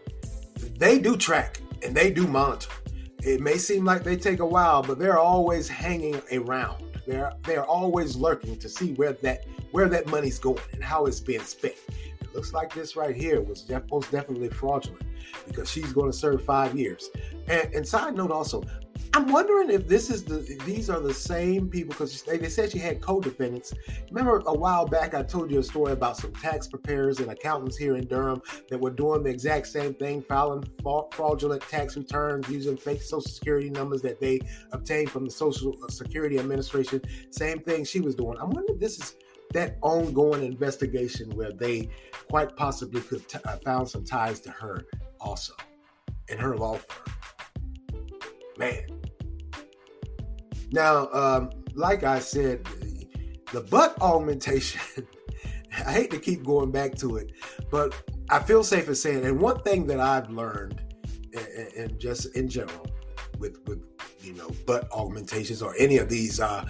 they 0.79 0.99
do 0.99 1.17
track 1.17 1.61
and 1.83 1.95
they 1.95 2.11
do 2.11 2.27
monitor. 2.27 2.71
It 3.23 3.41
may 3.41 3.59
seem 3.59 3.85
like 3.85 4.05
they 4.05 4.17
take 4.17 4.41
a 4.41 4.47
while, 4.47 4.83
but 4.83 4.99
they're 4.99 5.19
always 5.19 5.69
hanging 5.69 6.21
around. 6.33 6.83
They're 7.07 7.33
they're 7.43 7.65
always 7.65 8.17
lurking 8.17 8.59
to 8.59 8.69
see 8.69 8.95
where 8.95 9.13
that 9.15 9.45
where 9.73 9.89
that 9.89 10.07
money's 10.07 10.39
going 10.39 10.63
and 10.73 10.83
how 10.83 11.07
it's 11.07 11.21
being 11.21 11.43
spent 11.43 11.75
looks 12.35 12.53
like 12.53 12.75
this 12.75 12.97
right 12.97 13.15
here 13.15 13.41
was 13.41 13.69
most 13.91 14.11
definitely 14.11 14.49
fraudulent 14.49 15.03
because 15.47 15.71
she's 15.71 15.93
going 15.93 16.11
to 16.11 16.17
serve 16.17 16.45
five 16.45 16.77
years. 16.77 17.11
And, 17.49 17.73
and 17.75 17.87
side 17.87 18.17
note 18.17 18.31
also, 18.31 18.63
I'm 19.13 19.31
wondering 19.31 19.71
if 19.71 19.87
this 19.87 20.11
is 20.11 20.25
the 20.25 20.59
these 20.65 20.91
are 20.91 20.99
the 20.99 21.15
same 21.15 21.69
people 21.69 21.93
because 21.93 22.23
they, 22.23 22.37
they 22.37 22.49
said 22.49 22.73
she 22.73 22.79
had 22.79 23.01
co-defendants. 23.01 23.73
Remember 24.11 24.43
a 24.47 24.53
while 24.53 24.87
back 24.87 25.15
I 25.15 25.23
told 25.23 25.53
you 25.53 25.61
a 25.61 25.63
story 25.63 25.93
about 25.93 26.17
some 26.17 26.33
tax 26.33 26.67
preparers 26.67 27.21
and 27.21 27.31
accountants 27.31 27.77
here 27.77 27.95
in 27.95 28.09
Durham 28.09 28.43
that 28.71 28.81
were 28.81 28.91
doing 28.91 29.23
the 29.23 29.31
exact 29.31 29.69
same 29.69 29.95
thing, 29.95 30.23
filing 30.23 30.65
fraudulent 31.13 31.63
tax 31.63 31.97
returns 31.97 32.49
using 32.49 32.77
fake 32.77 33.03
social 33.03 33.31
security 33.31 33.71
numbers 33.71 34.03
that 34.03 34.21
they 34.21 34.41
obtained 34.73 35.11
from 35.11 35.25
the 35.25 35.31
Social 35.31 35.77
Security 35.89 36.39
Administration. 36.39 37.01
Same 37.31 37.61
thing 37.61 37.85
she 37.85 38.01
was 38.01 38.17
doing. 38.17 38.37
I'm 38.41 38.51
wondering 38.51 38.75
if 38.75 38.81
this 38.81 38.99
is 38.99 39.15
that 39.55 39.79
ongoing 39.81 40.45
investigation 40.45 41.31
where 41.31 41.53
they 41.53 41.89
quite 42.29 42.55
possibly 42.57 43.01
could 43.01 43.27
t- 43.29 43.39
uh, 43.45 43.57
found 43.59 43.89
some 43.89 44.05
ties 44.05 44.41
to 44.41 44.51
her 44.51 44.85
also 45.21 45.55
in 46.29 46.39
her 46.39 46.57
law 46.57 46.77
firm. 46.77 47.15
Man. 48.59 48.83
Now, 50.71 51.09
um, 51.13 51.51
like 51.75 52.05
I 52.05 52.19
said, 52.19 52.67
the 53.53 53.61
butt 53.61 54.01
augmentation 54.01 54.81
I 55.87 55.93
hate 55.93 56.11
to 56.13 56.19
keep 56.19 56.45
going 56.45 56.71
back 56.71 56.95
to 56.97 57.17
it, 57.17 57.33
but 57.71 57.95
I 58.31 58.39
feel 58.41 58.63
safe 58.63 58.89
in 58.89 58.95
saying, 58.95 59.25
and 59.25 59.41
one 59.41 59.61
thing 59.63 59.87
that 59.89 60.01
I've 60.01 60.31
learned, 60.31 60.81
and 61.77 61.99
just 61.99 62.37
in 62.37 62.49
general, 62.49 62.87
with 63.39 63.59
with 63.67 63.85
you 64.23 64.35
know 64.35 64.51
butt 64.67 64.89
augmentations 64.93 65.63
or 65.63 65.75
any 65.79 65.99
of 65.99 66.09
these 66.09 66.41
uh, 66.41 66.65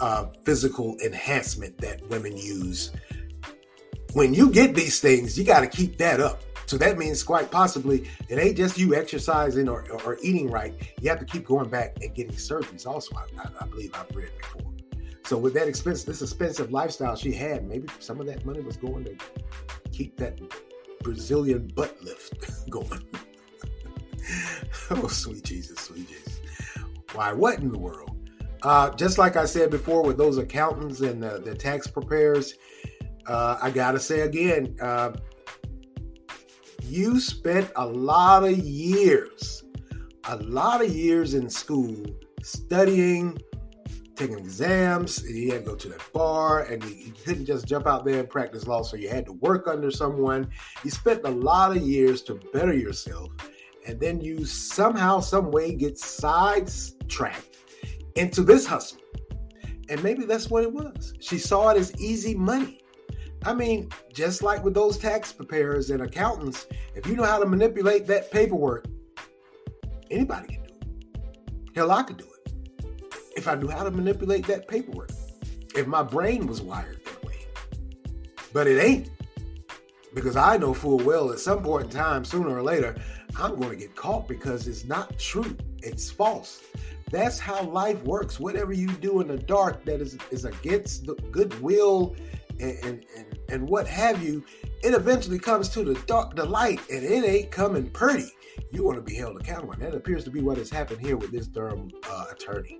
uh, 0.00 0.26
physical 0.44 0.96
enhancement 1.04 1.78
that 1.78 2.06
women 2.08 2.36
use, 2.36 2.92
when 4.12 4.34
you 4.34 4.50
get 4.50 4.74
these 4.74 5.00
things, 5.00 5.38
you 5.38 5.44
got 5.44 5.60
to 5.60 5.66
keep 5.66 5.98
that 5.98 6.20
up. 6.20 6.42
So 6.66 6.76
that 6.78 6.98
means 6.98 7.22
quite 7.24 7.50
possibly 7.50 8.08
it 8.28 8.38
ain't 8.38 8.56
just 8.56 8.78
you 8.78 8.94
exercising 8.94 9.68
or, 9.68 9.90
or, 10.04 10.18
eating 10.22 10.48
right. 10.48 10.72
You 11.00 11.10
have 11.10 11.18
to 11.18 11.24
keep 11.24 11.44
going 11.44 11.68
back 11.68 11.96
and 12.00 12.14
getting 12.14 12.36
surgeries. 12.36 12.86
Also, 12.86 13.16
I, 13.16 13.48
I 13.60 13.66
believe 13.66 13.92
I've 13.92 14.14
read 14.14 14.30
before. 14.38 14.72
So 15.24 15.36
with 15.36 15.52
that 15.54 15.66
expense, 15.66 16.04
this 16.04 16.22
expensive 16.22 16.70
lifestyle 16.70 17.16
she 17.16 17.32
had, 17.32 17.66
maybe 17.66 17.88
some 17.98 18.20
of 18.20 18.26
that 18.26 18.44
money 18.46 18.60
was 18.60 18.76
going 18.76 19.04
to 19.04 19.16
keep 19.90 20.16
that 20.18 20.40
Brazilian 21.02 21.66
butt 21.74 22.00
lift 22.02 22.34
going. 22.70 23.02
oh, 24.90 25.08
sweet 25.08 25.42
Jesus, 25.42 25.78
sweet 25.78 26.08
Jesus. 26.08 26.40
Why, 27.14 27.32
what 27.32 27.58
in 27.58 27.72
the 27.72 27.78
world? 27.78 28.16
Uh, 28.62 28.90
just 28.90 29.16
like 29.16 29.36
I 29.36 29.46
said 29.46 29.70
before 29.70 30.02
with 30.02 30.18
those 30.18 30.36
accountants 30.36 31.00
and 31.00 31.22
the, 31.22 31.38
the 31.38 31.54
tax 31.54 31.86
preparers, 31.86 32.54
uh, 33.26 33.58
I 33.60 33.70
got 33.70 33.92
to 33.92 34.00
say 34.00 34.20
again, 34.20 34.76
uh, 34.80 35.12
you 36.82 37.20
spent 37.20 37.70
a 37.76 37.86
lot 37.86 38.44
of 38.44 38.58
years, 38.58 39.64
a 40.24 40.36
lot 40.36 40.84
of 40.84 40.90
years 40.90 41.34
in 41.34 41.48
school 41.48 42.04
studying, 42.42 43.38
taking 44.14 44.38
exams. 44.38 45.22
You 45.26 45.52
had 45.52 45.64
to 45.64 45.70
go 45.70 45.76
to 45.76 45.88
that 45.88 46.12
bar, 46.12 46.64
and 46.64 46.82
you, 46.84 46.90
you 46.90 47.12
couldn't 47.24 47.46
just 47.46 47.66
jump 47.66 47.86
out 47.86 48.04
there 48.04 48.20
and 48.20 48.28
practice 48.28 48.66
law. 48.66 48.82
So 48.82 48.96
you 48.96 49.08
had 49.08 49.24
to 49.26 49.32
work 49.32 49.68
under 49.68 49.90
someone. 49.90 50.50
You 50.84 50.90
spent 50.90 51.22
a 51.24 51.30
lot 51.30 51.74
of 51.74 51.82
years 51.82 52.22
to 52.22 52.34
better 52.52 52.74
yourself, 52.74 53.30
and 53.86 53.98
then 53.98 54.20
you 54.20 54.44
somehow, 54.44 55.20
some 55.20 55.50
way, 55.50 55.74
get 55.74 55.98
sidetracked 55.98 57.56
into 58.16 58.42
this 58.42 58.66
hustle. 58.66 58.98
And 59.88 60.02
maybe 60.02 60.24
that's 60.24 60.50
what 60.50 60.62
it 60.62 60.72
was. 60.72 61.14
She 61.20 61.38
saw 61.38 61.70
it 61.70 61.76
as 61.76 61.94
easy 62.00 62.34
money. 62.34 62.80
I 63.44 63.54
mean, 63.54 63.88
just 64.12 64.42
like 64.42 64.62
with 64.62 64.74
those 64.74 64.98
tax 64.98 65.32
preparers 65.32 65.90
and 65.90 66.02
accountants, 66.02 66.66
if 66.94 67.06
you 67.06 67.16
know 67.16 67.24
how 67.24 67.38
to 67.38 67.46
manipulate 67.46 68.06
that 68.06 68.30
paperwork, 68.30 68.86
anybody 70.10 70.48
can 70.54 70.62
do 70.64 70.74
it. 70.74 71.74
Hell, 71.74 71.90
I 71.90 72.02
could 72.02 72.18
do 72.18 72.24
it 72.24 72.52
if 73.36 73.48
I 73.48 73.54
knew 73.54 73.68
how 73.68 73.82
to 73.82 73.90
manipulate 73.90 74.46
that 74.46 74.68
paperwork. 74.68 75.10
If 75.74 75.86
my 75.86 76.02
brain 76.02 76.46
was 76.46 76.60
wired 76.60 77.00
that 77.04 77.24
way. 77.24 77.36
But 78.52 78.66
it 78.66 78.82
ain't. 78.82 79.10
Because 80.12 80.36
I 80.36 80.56
know 80.56 80.74
full 80.74 80.98
well 80.98 81.32
at 81.32 81.38
some 81.38 81.62
point 81.62 81.84
in 81.84 81.90
time, 81.90 82.24
sooner 82.24 82.50
or 82.50 82.62
later, 82.62 82.96
I'm 83.38 83.56
going 83.56 83.70
to 83.70 83.76
get 83.76 83.94
caught 83.94 84.28
because 84.28 84.66
it's 84.66 84.84
not 84.84 85.18
true. 85.18 85.56
It's 85.82 86.10
false. 86.10 86.60
That's 87.10 87.40
how 87.40 87.64
life 87.64 88.02
works. 88.04 88.38
Whatever 88.38 88.72
you 88.72 88.88
do 88.88 89.20
in 89.20 89.28
the 89.28 89.36
dark 89.36 89.84
that 89.84 90.00
is, 90.00 90.16
is 90.30 90.44
against 90.44 91.06
the 91.06 91.14
goodwill 91.32 92.14
and, 92.60 92.78
and, 92.84 93.04
and, 93.16 93.38
and 93.48 93.68
what 93.68 93.86
have 93.88 94.22
you, 94.22 94.44
it 94.84 94.94
eventually 94.94 95.38
comes 95.38 95.68
to 95.70 95.82
the 95.82 95.94
dark, 96.06 96.36
the 96.36 96.44
light, 96.44 96.80
and 96.90 97.04
it 97.04 97.24
ain't 97.24 97.50
coming 97.50 97.90
pretty. 97.90 98.30
You 98.70 98.84
want 98.84 98.96
to 98.96 99.02
be 99.02 99.14
held 99.14 99.40
accountable. 99.40 99.72
And 99.72 99.82
that 99.82 99.94
appears 99.94 100.22
to 100.24 100.30
be 100.30 100.40
what 100.40 100.56
has 100.58 100.70
happened 100.70 101.00
here 101.00 101.16
with 101.16 101.32
this 101.32 101.48
Durham 101.48 101.90
uh, 102.08 102.26
attorney. 102.30 102.78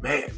Man, 0.00 0.30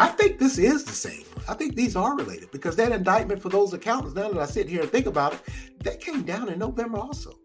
I 0.00 0.08
think 0.08 0.38
this 0.38 0.58
is 0.58 0.84
the 0.84 0.92
same. 0.92 1.24
I 1.48 1.54
think 1.54 1.74
these 1.74 1.96
are 1.96 2.14
related 2.14 2.50
because 2.50 2.76
that 2.76 2.92
indictment 2.92 3.40
for 3.40 3.48
those 3.48 3.72
accountants, 3.72 4.14
now 4.14 4.28
that 4.28 4.38
I 4.38 4.46
sit 4.46 4.68
here 4.68 4.82
and 4.82 4.90
think 4.90 5.06
about 5.06 5.32
it, 5.32 5.40
that 5.82 6.00
came 6.00 6.22
down 6.22 6.50
in 6.50 6.58
November 6.58 6.98
also. 6.98 7.37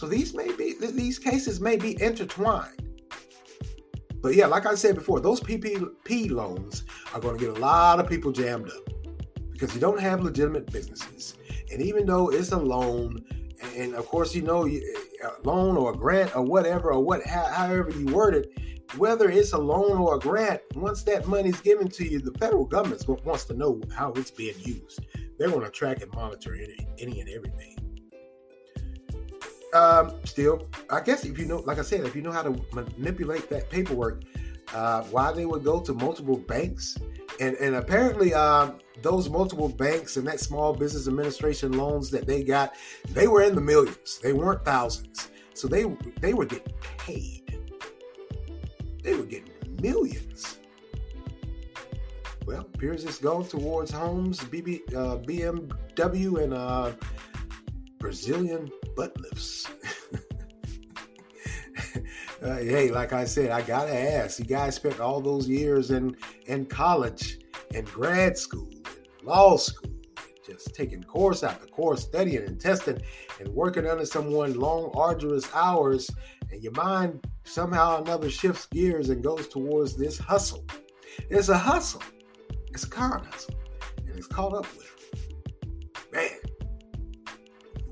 So 0.00 0.06
these 0.06 0.32
may 0.32 0.50
be 0.50 0.76
these 0.80 1.18
cases 1.18 1.60
may 1.60 1.76
be 1.76 2.00
intertwined. 2.00 2.88
But 4.22 4.34
yeah, 4.34 4.46
like 4.46 4.64
I 4.64 4.74
said 4.74 4.94
before, 4.94 5.20
those 5.20 5.42
PPP 5.42 6.30
loans 6.30 6.84
are 7.12 7.20
going 7.20 7.36
to 7.36 7.44
get 7.44 7.54
a 7.54 7.60
lot 7.60 8.00
of 8.00 8.08
people 8.08 8.32
jammed 8.32 8.70
up 8.70 8.88
because 9.52 9.74
you 9.74 9.80
don't 9.80 10.00
have 10.00 10.22
legitimate 10.22 10.72
businesses. 10.72 11.34
And 11.70 11.82
even 11.82 12.06
though 12.06 12.30
it's 12.30 12.52
a 12.52 12.56
loan, 12.56 13.22
and 13.76 13.94
of 13.94 14.06
course, 14.06 14.34
you 14.34 14.40
know, 14.40 14.66
a 14.66 14.80
loan 15.44 15.76
or 15.76 15.92
a 15.92 15.94
grant 15.94 16.34
or 16.34 16.44
whatever, 16.44 16.94
or 16.94 17.04
what, 17.04 17.22
however 17.26 17.90
you 17.90 18.06
word 18.06 18.34
it, 18.34 18.58
whether 18.96 19.28
it's 19.28 19.52
a 19.52 19.58
loan 19.58 19.98
or 19.98 20.14
a 20.14 20.18
grant, 20.18 20.62
once 20.76 21.02
that 21.02 21.28
money's 21.28 21.60
given 21.60 21.88
to 21.88 22.08
you, 22.08 22.20
the 22.20 22.32
federal 22.38 22.64
government 22.64 23.06
wants 23.26 23.44
to 23.44 23.52
know 23.52 23.82
how 23.94 24.12
it's 24.12 24.30
being 24.30 24.58
used. 24.60 25.00
They're 25.38 25.50
going 25.50 25.60
to 25.60 25.70
track 25.70 26.00
and 26.00 26.10
monitor 26.14 26.54
any, 26.54 26.88
any 26.98 27.20
and 27.20 27.28
everything. 27.28 27.76
Um, 29.72 30.14
still, 30.24 30.68
I 30.90 31.00
guess 31.00 31.24
if 31.24 31.38
you 31.38 31.46
know, 31.46 31.58
like 31.60 31.78
I 31.78 31.82
said, 31.82 32.04
if 32.04 32.16
you 32.16 32.22
know 32.22 32.32
how 32.32 32.42
to 32.42 32.60
manipulate 32.72 33.48
that 33.50 33.70
paperwork, 33.70 34.22
uh, 34.74 35.02
why 35.04 35.32
they 35.32 35.46
would 35.46 35.64
go 35.64 35.80
to 35.80 35.92
multiple 35.94 36.36
banks, 36.36 36.98
and 37.40 37.56
and 37.56 37.76
apparently, 37.76 38.34
uh, 38.34 38.72
those 39.02 39.28
multiple 39.28 39.68
banks 39.68 40.16
and 40.16 40.26
that 40.26 40.40
small 40.40 40.74
business 40.74 41.08
administration 41.08 41.72
loans 41.72 42.10
that 42.10 42.26
they 42.26 42.42
got, 42.42 42.74
they 43.10 43.28
were 43.28 43.42
in 43.42 43.54
the 43.54 43.60
millions. 43.60 44.18
They 44.18 44.32
weren't 44.32 44.64
thousands. 44.64 45.30
So 45.54 45.68
they 45.68 45.84
they 46.20 46.34
were 46.34 46.46
getting 46.46 46.72
paid. 46.98 47.60
They 49.02 49.14
were 49.14 49.24
getting 49.24 49.52
millions. 49.80 50.58
Well, 52.46 52.66
appears 52.74 53.04
it's 53.04 53.18
going 53.18 53.46
towards 53.46 53.90
homes, 53.90 54.40
BB, 54.40 54.94
uh, 54.94 55.18
BMW, 55.18 56.42
and 56.42 56.54
uh, 56.54 56.92
Brazilian 57.98 58.70
butt 59.00 59.18
lifts. 59.18 59.66
uh, 62.42 62.56
hey, 62.58 62.90
like 62.90 63.14
I 63.14 63.24
said, 63.24 63.50
I 63.50 63.62
gotta 63.62 63.98
ask. 63.98 64.38
You 64.38 64.44
guys 64.44 64.74
spent 64.74 65.00
all 65.00 65.22
those 65.22 65.48
years 65.48 65.90
in 65.90 66.14
in 66.46 66.66
college 66.66 67.38
and 67.74 67.86
grad 67.86 68.36
school, 68.36 68.68
and 68.70 69.26
law 69.26 69.56
school, 69.56 69.90
just 70.46 70.74
taking 70.74 71.02
course 71.02 71.42
after 71.42 71.66
course, 71.66 72.02
studying 72.02 72.44
and 72.44 72.60
testing, 72.60 73.00
and 73.38 73.48
working 73.48 73.86
under 73.86 74.04
someone 74.04 74.52
long, 74.52 74.90
arduous 74.94 75.48
hours, 75.54 76.10
and 76.50 76.62
your 76.62 76.72
mind 76.72 77.26
somehow 77.44 78.02
another 78.02 78.28
shifts 78.28 78.66
gears 78.66 79.08
and 79.08 79.24
goes 79.24 79.48
towards 79.48 79.96
this 79.96 80.18
hustle. 80.18 80.66
It's 81.30 81.48
a 81.48 81.56
hustle. 81.56 82.02
It's 82.68 82.84
a 82.84 82.90
con 82.90 83.24
hustle, 83.24 83.54
and 83.96 84.10
it's 84.18 84.26
caught 84.26 84.52
up 84.52 84.66
with. 84.76 84.90
Man, 86.12 86.49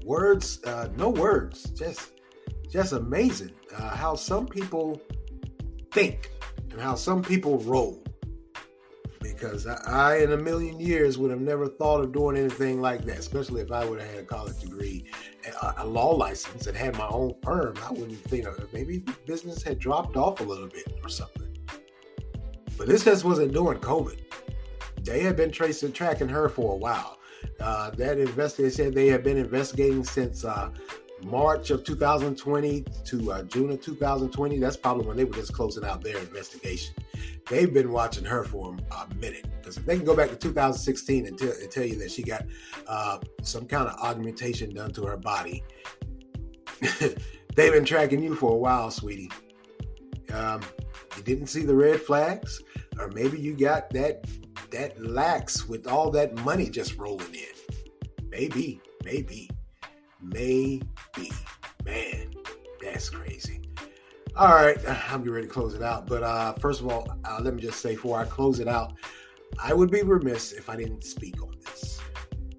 words, 0.09 0.65
uh, 0.65 0.89
no 0.97 1.11
words, 1.11 1.71
just 1.71 2.13
just 2.69 2.93
amazing 2.93 3.53
uh, 3.77 3.95
how 3.95 4.15
some 4.15 4.47
people 4.47 5.01
think 5.93 6.31
and 6.71 6.81
how 6.81 6.95
some 6.95 7.23
people 7.23 7.59
roll. 7.61 8.03
Because 9.21 9.67
I, 9.67 9.77
I, 9.87 10.17
in 10.19 10.33
a 10.33 10.37
million 10.37 10.79
years, 10.81 11.19
would 11.19 11.31
have 11.31 11.41
never 11.41 11.67
thought 11.67 12.01
of 12.01 12.13
doing 12.13 12.37
anything 12.37 12.81
like 12.81 13.05
that, 13.05 13.19
especially 13.19 13.61
if 13.61 13.71
I 13.71 13.85
would 13.85 14.01
have 14.01 14.11
had 14.11 14.21
a 14.21 14.25
college 14.25 14.61
degree, 14.61 15.05
a, 15.63 15.75
a 15.79 15.87
law 15.87 16.15
license, 16.15 16.67
and 16.67 16.77
had 16.77 16.97
my 16.97 17.09
own 17.09 17.35
firm. 17.43 17.75
I 17.85 17.93
wouldn't 17.93 18.21
think 18.25 18.47
of 18.47 18.73
maybe 18.73 19.05
business 19.27 19.63
had 19.63 19.79
dropped 19.79 20.17
off 20.17 20.41
a 20.41 20.45
little 20.45 20.69
bit 20.69 20.99
or 21.03 21.09
something. 21.09 21.57
But 22.77 22.87
this 22.87 23.05
just 23.05 23.25
wasn't 23.25 23.53
during 23.53 23.81
COVID. 23.81 24.21
They 25.03 25.21
had 25.21 25.37
been 25.37 25.51
tracing, 25.51 25.93
tracking 25.93 26.29
her 26.29 26.49
for 26.49 26.73
a 26.75 26.77
while. 26.77 27.18
Uh, 27.61 27.91
that 27.91 28.19
investigator 28.19 28.71
said 28.71 28.95
they 28.95 29.09
have 29.09 29.25
been 29.25 29.37
investigating 29.37 30.05
since 30.05 30.45
uh, 30.45 30.71
March 31.25 31.71
of 31.71 31.85
2020 31.85 32.85
to 33.05 33.33
uh, 33.33 33.43
June 33.45 33.71
of 33.71 33.81
2020. 33.81 34.59
That's 34.59 34.77
probably 34.77 35.07
when 35.07 35.17
they 35.17 35.25
were 35.25 35.35
just 35.35 35.53
closing 35.53 35.85
out 35.85 36.03
their 36.03 36.19
investigation. 36.19 36.95
They've 37.49 37.73
been 37.73 37.91
watching 37.91 38.25
her 38.25 38.45
for 38.45 38.77
a 38.91 39.15
minute 39.15 39.47
because 39.57 39.77
if 39.77 39.87
they 39.87 39.97
can 39.97 40.05
go 40.05 40.15
back 40.15 40.31
to 40.31 40.37
2016 40.37 41.27
and, 41.27 41.39
t- 41.39 41.47
and 41.47 41.71
tell 41.71 41.85
you 41.85 41.99
that 41.99 42.11
she 42.11 42.23
got 42.23 42.45
uh, 42.87 43.19
some 43.43 43.67
kind 43.67 43.89
of 43.89 43.99
augmentation 44.01 44.75
done 44.75 44.93
to 44.93 45.05
her 45.07 45.17
body, 45.17 45.65
they've 47.01 47.73
been 47.73 47.85
tracking 47.85 48.23
you 48.23 48.35
for 48.35 48.53
a 48.53 48.57
while, 48.57 48.91
sweetie. 48.91 49.31
Um, 50.33 50.61
you 51.17 51.23
didn't 51.23 51.47
see 51.47 51.63
the 51.63 51.75
red 51.75 52.01
flags, 52.01 52.63
or 52.99 53.09
maybe 53.09 53.41
you 53.41 53.57
got 53.57 53.91
that 53.91 54.25
that 54.71 55.03
lax 55.03 55.67
with 55.69 55.87
all 55.87 56.11
that 56.11 56.35
money 56.45 56.69
just 56.69 56.97
rolling 56.97 57.35
in. 57.35 57.77
Maybe, 58.31 58.81
maybe, 59.05 59.51
maybe. 60.23 61.33
Man, 61.85 62.31
that's 62.83 63.11
crazy. 63.11 63.63
All 64.37 64.55
right, 64.55 64.79
I'm 65.11 65.21
getting 65.21 65.33
ready 65.33 65.47
to 65.47 65.53
close 65.53 65.75
it 65.75 65.83
out. 65.83 66.07
But 66.07 66.23
uh, 66.23 66.53
first 66.55 66.81
of 66.81 66.89
all, 66.89 67.09
uh, 67.25 67.41
let 67.43 67.55
me 67.55 67.63
just 67.63 67.81
say 67.81 67.95
before 67.95 68.19
I 68.21 68.25
close 68.25 68.61
it 68.61 68.69
out, 68.69 68.95
I 69.63 69.75
would 69.75 69.91
be 69.91 70.03
remiss 70.03 70.53
if 70.53 70.69
I 70.69 70.77
didn't 70.77 71.05
speak 71.05 71.43
on 71.43 71.55
this. 71.65 72.01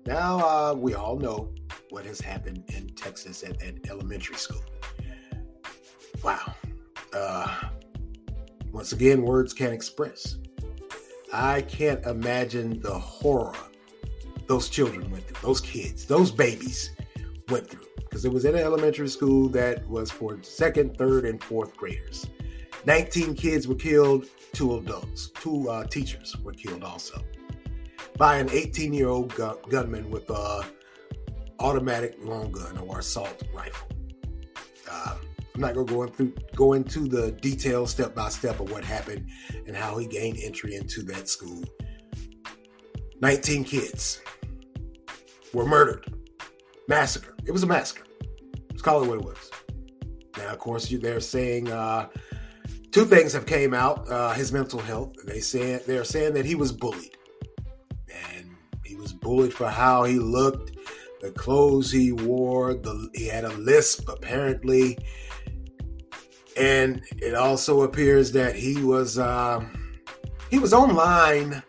Now, 0.06 0.40
uh, 0.40 0.74
we 0.74 0.96
all 0.96 1.18
know 1.18 1.54
what 1.92 2.06
has 2.06 2.20
happened 2.20 2.64
in 2.76 2.90
Texas 2.90 3.44
at 3.44 3.60
that 3.60 3.90
elementary 3.90 4.36
school. 4.36 4.64
Wow. 6.24 6.54
Uh, 7.14 7.70
once 8.72 8.92
again, 8.92 9.24
words 9.24 9.54
can't 9.54 9.74
express 9.74 10.38
I 11.32 11.62
can't 11.62 12.04
imagine 12.06 12.80
the 12.80 12.98
horror 12.98 13.54
those 14.48 14.68
children 14.68 15.12
went 15.12 15.28
through, 15.28 15.48
those 15.48 15.62
kids, 15.62 16.06
those 16.06 16.32
babies 16.32 16.92
went 17.50 17.70
through. 17.70 17.86
Because 17.98 18.26
it 18.26 18.34
was 18.34 18.46
in 18.46 18.56
an 18.56 18.62
elementary 18.62 19.08
school 19.08 19.48
that 19.50 19.88
was 19.88 20.10
for 20.10 20.42
second, 20.42 20.98
third, 20.98 21.26
and 21.26 21.42
fourth 21.44 21.78
graders. 21.78 22.26
19 22.86 23.36
kids 23.36 23.68
were 23.68 23.76
killed, 23.76 24.26
two 24.54 24.78
adults, 24.78 25.30
two 25.40 25.70
uh, 25.70 25.84
teachers 25.86 26.36
were 26.40 26.54
killed 26.54 26.84
also 26.84 27.22
by 28.18 28.38
an 28.38 28.50
18 28.52 28.92
year 28.92 29.08
old 29.08 29.34
gun- 29.36 29.58
gunman 29.70 30.10
with 30.10 30.30
a 30.32 30.66
automatic 31.60 32.16
long 32.22 32.52
gun 32.52 32.78
or 32.80 33.00
assault 33.00 33.44
rifle. 33.54 33.88
Uh, 34.90 35.16
I'm 35.60 35.64
not 35.64 35.74
going 35.74 35.88
to 35.88 35.94
go 35.94 36.08
through 36.08 36.34
go 36.56 36.72
into 36.72 37.10
the 37.10 37.34
details 37.34 37.92
step 37.92 38.16
by 38.16 38.30
step 38.30 38.62
of 38.62 38.72
what 38.72 38.82
happened 38.82 39.30
and 39.68 39.76
how 39.76 39.98
he 39.98 40.08
gained 40.08 40.38
entry 40.42 40.76
into 40.76 41.04
that 41.04 41.28
school. 41.28 41.66
19 43.20 43.66
kids 43.66 44.22
were 45.54 45.66
murdered, 45.66 46.14
massacre. 46.88 47.36
It 47.46 47.52
was 47.52 47.64
a 47.64 47.68
massacre. 47.68 48.06
Let's 48.70 48.82
call 48.82 49.04
it 49.04 49.08
what 49.10 49.18
it 49.18 49.26
was. 49.26 49.52
Now, 50.38 50.54
of 50.54 50.60
course, 50.60 50.88
they're 50.88 51.20
saying 51.20 51.70
uh, 51.70 52.08
two 52.92 53.04
things 53.04 53.34
have 53.34 53.46
came 53.46 53.74
out. 53.74 54.10
Uh, 54.10 54.32
his 54.32 54.54
mental 54.54 54.80
health. 54.80 55.14
They 55.26 55.42
say 55.42 55.82
they're 55.86 56.06
saying 56.06 56.36
that 56.36 56.46
he 56.46 56.56
was 56.56 56.72
bullied, 56.72 57.18
and 58.08 58.56
he 58.86 58.96
was 58.96 59.12
bullied 59.12 59.54
for 59.54 59.68
how 59.68 60.06
he 60.06 60.20
looked, 60.20 60.78
the 61.20 61.32
clothes 61.32 61.92
he 61.92 62.14
wore. 62.14 62.76
The 62.76 63.10
he 63.14 63.28
had 63.28 63.44
a 63.44 63.52
lisp 63.56 64.08
apparently, 64.08 64.98
and 66.60 67.02
it 67.18 67.34
also 67.34 67.84
appears 67.84 68.32
that 68.34 68.56
he 68.56 68.84
was 68.84 69.18
uh, 69.18 69.66
he 70.50 70.60
was 70.60 70.74
online, 70.74 71.64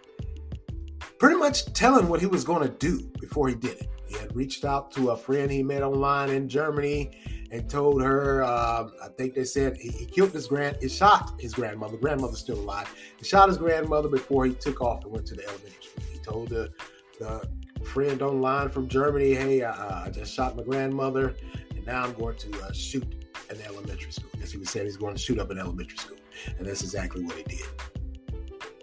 pretty 1.18 1.36
much 1.36 1.72
telling 1.72 2.08
what 2.08 2.20
he 2.20 2.26
was 2.26 2.44
going 2.44 2.62
to 2.62 2.74
do 2.76 3.10
before 3.20 3.48
he 3.48 3.54
did 3.54 3.78
it. 3.78 3.88
He 4.06 4.18
had 4.18 4.34
reached 4.34 4.64
out 4.64 4.90
to 4.92 5.10
a 5.10 5.16
friend 5.16 5.50
he 5.50 5.62
met 5.62 5.82
online 5.82 6.30
in 6.30 6.48
Germany 6.48 7.12
and 7.52 7.68
told 7.68 8.02
her, 8.02 8.42
um, 8.44 8.92
I 9.02 9.08
think 9.16 9.34
they 9.34 9.44
said 9.44 9.76
he, 9.76 9.88
he, 9.88 10.06
killed 10.06 10.32
his 10.32 10.46
grand, 10.46 10.78
he 10.80 10.88
shot 10.88 11.32
his 11.38 11.54
grandmother. 11.54 11.96
Grandmother's 11.96 12.38
still 12.38 12.58
alive. 12.58 12.92
He 13.18 13.24
shot 13.24 13.48
his 13.48 13.58
grandmother 13.58 14.08
before 14.08 14.46
he 14.46 14.54
took 14.54 14.80
off 14.80 15.04
and 15.04 15.12
went 15.12 15.26
to 15.26 15.34
the 15.34 15.44
elementary 15.44 15.82
school. 15.82 16.04
He 16.12 16.18
told 16.18 16.48
the, 16.48 16.70
the 17.18 17.48
friend 17.84 18.22
online 18.22 18.68
from 18.68 18.88
Germany, 18.88 19.34
hey, 19.34 19.62
uh, 19.62 20.04
I 20.04 20.10
just 20.10 20.32
shot 20.32 20.56
my 20.56 20.62
grandmother 20.62 21.34
and 21.76 21.86
now 21.86 22.04
I'm 22.04 22.14
going 22.14 22.36
to 22.36 22.62
uh, 22.62 22.72
shoot 22.72 23.19
an 23.50 23.60
elementary 23.66 24.12
school. 24.12 24.30
As 24.42 24.52
he 24.52 24.58
was 24.58 24.70
saying, 24.70 24.86
he's 24.86 24.96
going 24.96 25.14
to 25.14 25.20
shoot 25.20 25.38
up 25.38 25.50
an 25.50 25.58
elementary 25.58 25.98
school. 25.98 26.18
And 26.58 26.66
that's 26.66 26.82
exactly 26.82 27.22
what 27.22 27.36
he 27.36 27.42
did. 27.44 27.66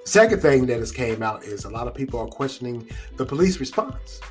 Second 0.05 0.41
thing 0.41 0.65
that 0.67 0.79
has 0.79 0.91
came 0.91 1.21
out 1.21 1.43
is 1.43 1.65
a 1.65 1.69
lot 1.69 1.87
of 1.87 1.93
people 1.93 2.19
are 2.19 2.27
questioning 2.27 2.87
the 3.17 3.25
police 3.25 3.59
response 3.59 4.21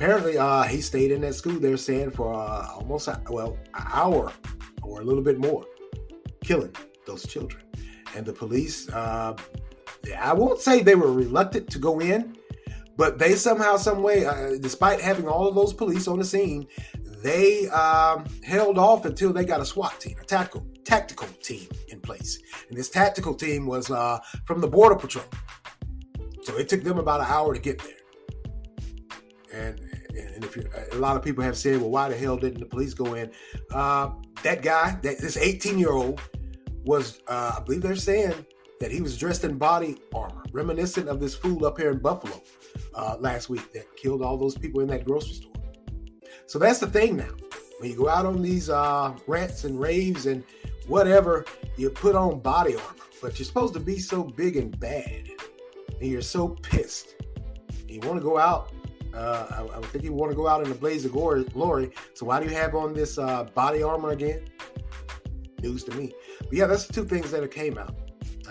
apparently 0.00 0.38
uh, 0.38 0.62
he 0.62 0.80
stayed 0.80 1.10
in 1.10 1.20
that 1.20 1.34
school 1.34 1.60
they're 1.60 1.76
saying 1.76 2.10
for 2.10 2.32
uh, 2.32 2.66
almost 2.74 3.06
a, 3.06 3.20
well 3.28 3.58
an 3.74 3.84
hour 3.92 4.32
or 4.82 5.02
a 5.02 5.04
little 5.04 5.22
bit 5.22 5.38
more 5.38 5.62
killing 6.42 6.74
those 7.06 7.26
children 7.26 7.62
and 8.16 8.24
the 8.24 8.32
police 8.32 8.88
uh, 8.94 9.36
i 10.18 10.32
won't 10.32 10.58
say 10.58 10.82
they 10.82 10.94
were 10.94 11.12
reluctant 11.12 11.68
to 11.70 11.78
go 11.78 12.00
in 12.00 12.34
but 12.96 13.18
they 13.18 13.34
somehow 13.34 13.76
some 13.76 14.02
way 14.02 14.24
uh, 14.24 14.52
despite 14.60 15.02
having 15.02 15.28
all 15.28 15.46
of 15.46 15.54
those 15.54 15.74
police 15.74 16.08
on 16.08 16.18
the 16.18 16.24
scene 16.24 16.66
they 17.22 17.68
um, 17.68 18.24
held 18.42 18.78
off 18.78 19.04
until 19.04 19.32
they 19.32 19.44
got 19.44 19.60
a 19.60 19.64
swat 19.64 19.98
team 20.00 20.16
a 20.20 20.24
tactical 20.24 20.66
tactical 20.84 21.28
team 21.42 21.68
in 21.88 22.00
place 22.00 22.40
and 22.68 22.76
this 22.76 22.88
tactical 22.88 23.34
team 23.34 23.66
was 23.66 23.90
uh, 23.90 24.18
from 24.44 24.60
the 24.60 24.68
border 24.68 24.96
patrol 24.96 25.24
so 26.42 26.56
it 26.56 26.68
took 26.68 26.82
them 26.82 26.98
about 26.98 27.20
an 27.20 27.26
hour 27.28 27.54
to 27.54 27.60
get 27.60 27.78
there 27.78 27.94
and 29.52 29.80
and 30.16 30.44
if 30.44 30.92
a 30.92 30.96
lot 30.96 31.16
of 31.16 31.22
people 31.22 31.44
have 31.44 31.56
said, 31.56 31.80
well, 31.80 31.90
why 31.90 32.08
the 32.08 32.16
hell 32.16 32.36
didn't 32.36 32.60
the 32.60 32.66
police 32.66 32.94
go 32.94 33.14
in? 33.14 33.30
Uh, 33.72 34.10
that 34.42 34.62
guy, 34.62 34.98
that 35.02 35.18
this 35.18 35.36
18 35.36 35.78
year 35.78 35.92
old, 35.92 36.20
was 36.84 37.20
uh, 37.28 37.56
I 37.58 37.60
believe 37.60 37.82
they're 37.82 37.96
saying 37.96 38.46
that 38.80 38.90
he 38.90 39.02
was 39.02 39.18
dressed 39.18 39.44
in 39.44 39.58
body 39.58 39.98
armor, 40.14 40.42
reminiscent 40.52 41.08
of 41.08 41.20
this 41.20 41.34
fool 41.34 41.66
up 41.66 41.78
here 41.78 41.90
in 41.90 41.98
Buffalo 41.98 42.42
uh, 42.94 43.16
last 43.20 43.50
week 43.50 43.72
that 43.74 43.84
killed 43.96 44.22
all 44.22 44.38
those 44.38 44.56
people 44.56 44.80
in 44.80 44.88
that 44.88 45.04
grocery 45.04 45.34
store. 45.34 45.49
So 46.50 46.58
that's 46.58 46.80
the 46.80 46.88
thing 46.88 47.16
now. 47.16 47.30
When 47.78 47.90
you 47.90 47.96
go 47.96 48.08
out 48.08 48.26
on 48.26 48.42
these 48.42 48.70
uh, 48.70 49.14
rants 49.28 49.62
and 49.62 49.78
raves 49.78 50.26
and 50.26 50.42
whatever, 50.88 51.44
you 51.76 51.90
put 51.90 52.16
on 52.16 52.40
body 52.40 52.74
armor, 52.74 53.06
but 53.22 53.38
you're 53.38 53.46
supposed 53.46 53.72
to 53.74 53.78
be 53.78 54.00
so 54.00 54.24
big 54.24 54.56
and 54.56 54.76
bad, 54.80 55.28
and 56.00 56.10
you're 56.10 56.20
so 56.22 56.48
pissed. 56.48 57.14
You 57.86 58.00
want 58.00 58.18
to 58.18 58.24
go 58.24 58.36
out 58.36 58.72
uh, 59.14 59.68
I, 59.72 59.78
I, 59.78 59.80
think 59.82 60.02
you 60.02 60.12
want 60.12 60.32
to 60.32 60.36
go 60.36 60.48
out 60.48 60.66
in 60.66 60.72
a 60.72 60.74
blaze 60.74 61.04
of 61.04 61.12
glory. 61.12 61.92
So 62.14 62.26
why 62.26 62.40
do 62.40 62.48
you 62.48 62.56
have 62.56 62.74
on 62.74 62.94
this 62.94 63.16
uh, 63.16 63.44
body 63.54 63.84
armor 63.84 64.10
again? 64.10 64.40
News 65.62 65.84
to 65.84 65.96
me. 65.96 66.12
But 66.40 66.52
yeah, 66.52 66.66
that's 66.66 66.86
the 66.86 66.92
two 66.92 67.04
things 67.04 67.30
that 67.30 67.48
came 67.52 67.78
out. 67.78 67.94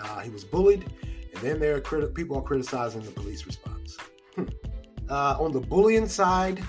Uh, 0.02 0.20
he 0.20 0.30
was 0.30 0.44
bullied, 0.44 0.86
and 1.34 1.42
then 1.42 1.60
there 1.60 1.76
are 1.76 2.06
people 2.08 2.38
are 2.38 2.42
criticizing 2.42 3.02
the 3.02 3.10
police 3.10 3.44
response. 3.44 3.98
Hmm. 4.36 4.44
Uh, 5.10 5.36
on 5.38 5.52
the 5.52 5.60
bullying 5.60 6.08
side, 6.08 6.62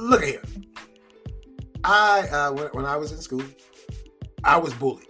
look 0.00 0.24
here. 0.24 0.42
I 1.84 2.28
uh, 2.28 2.52
when, 2.52 2.66
when 2.68 2.86
I 2.86 2.96
was 2.96 3.12
in 3.12 3.18
school, 3.18 3.44
I 4.44 4.56
was 4.56 4.74
bullied. 4.74 5.06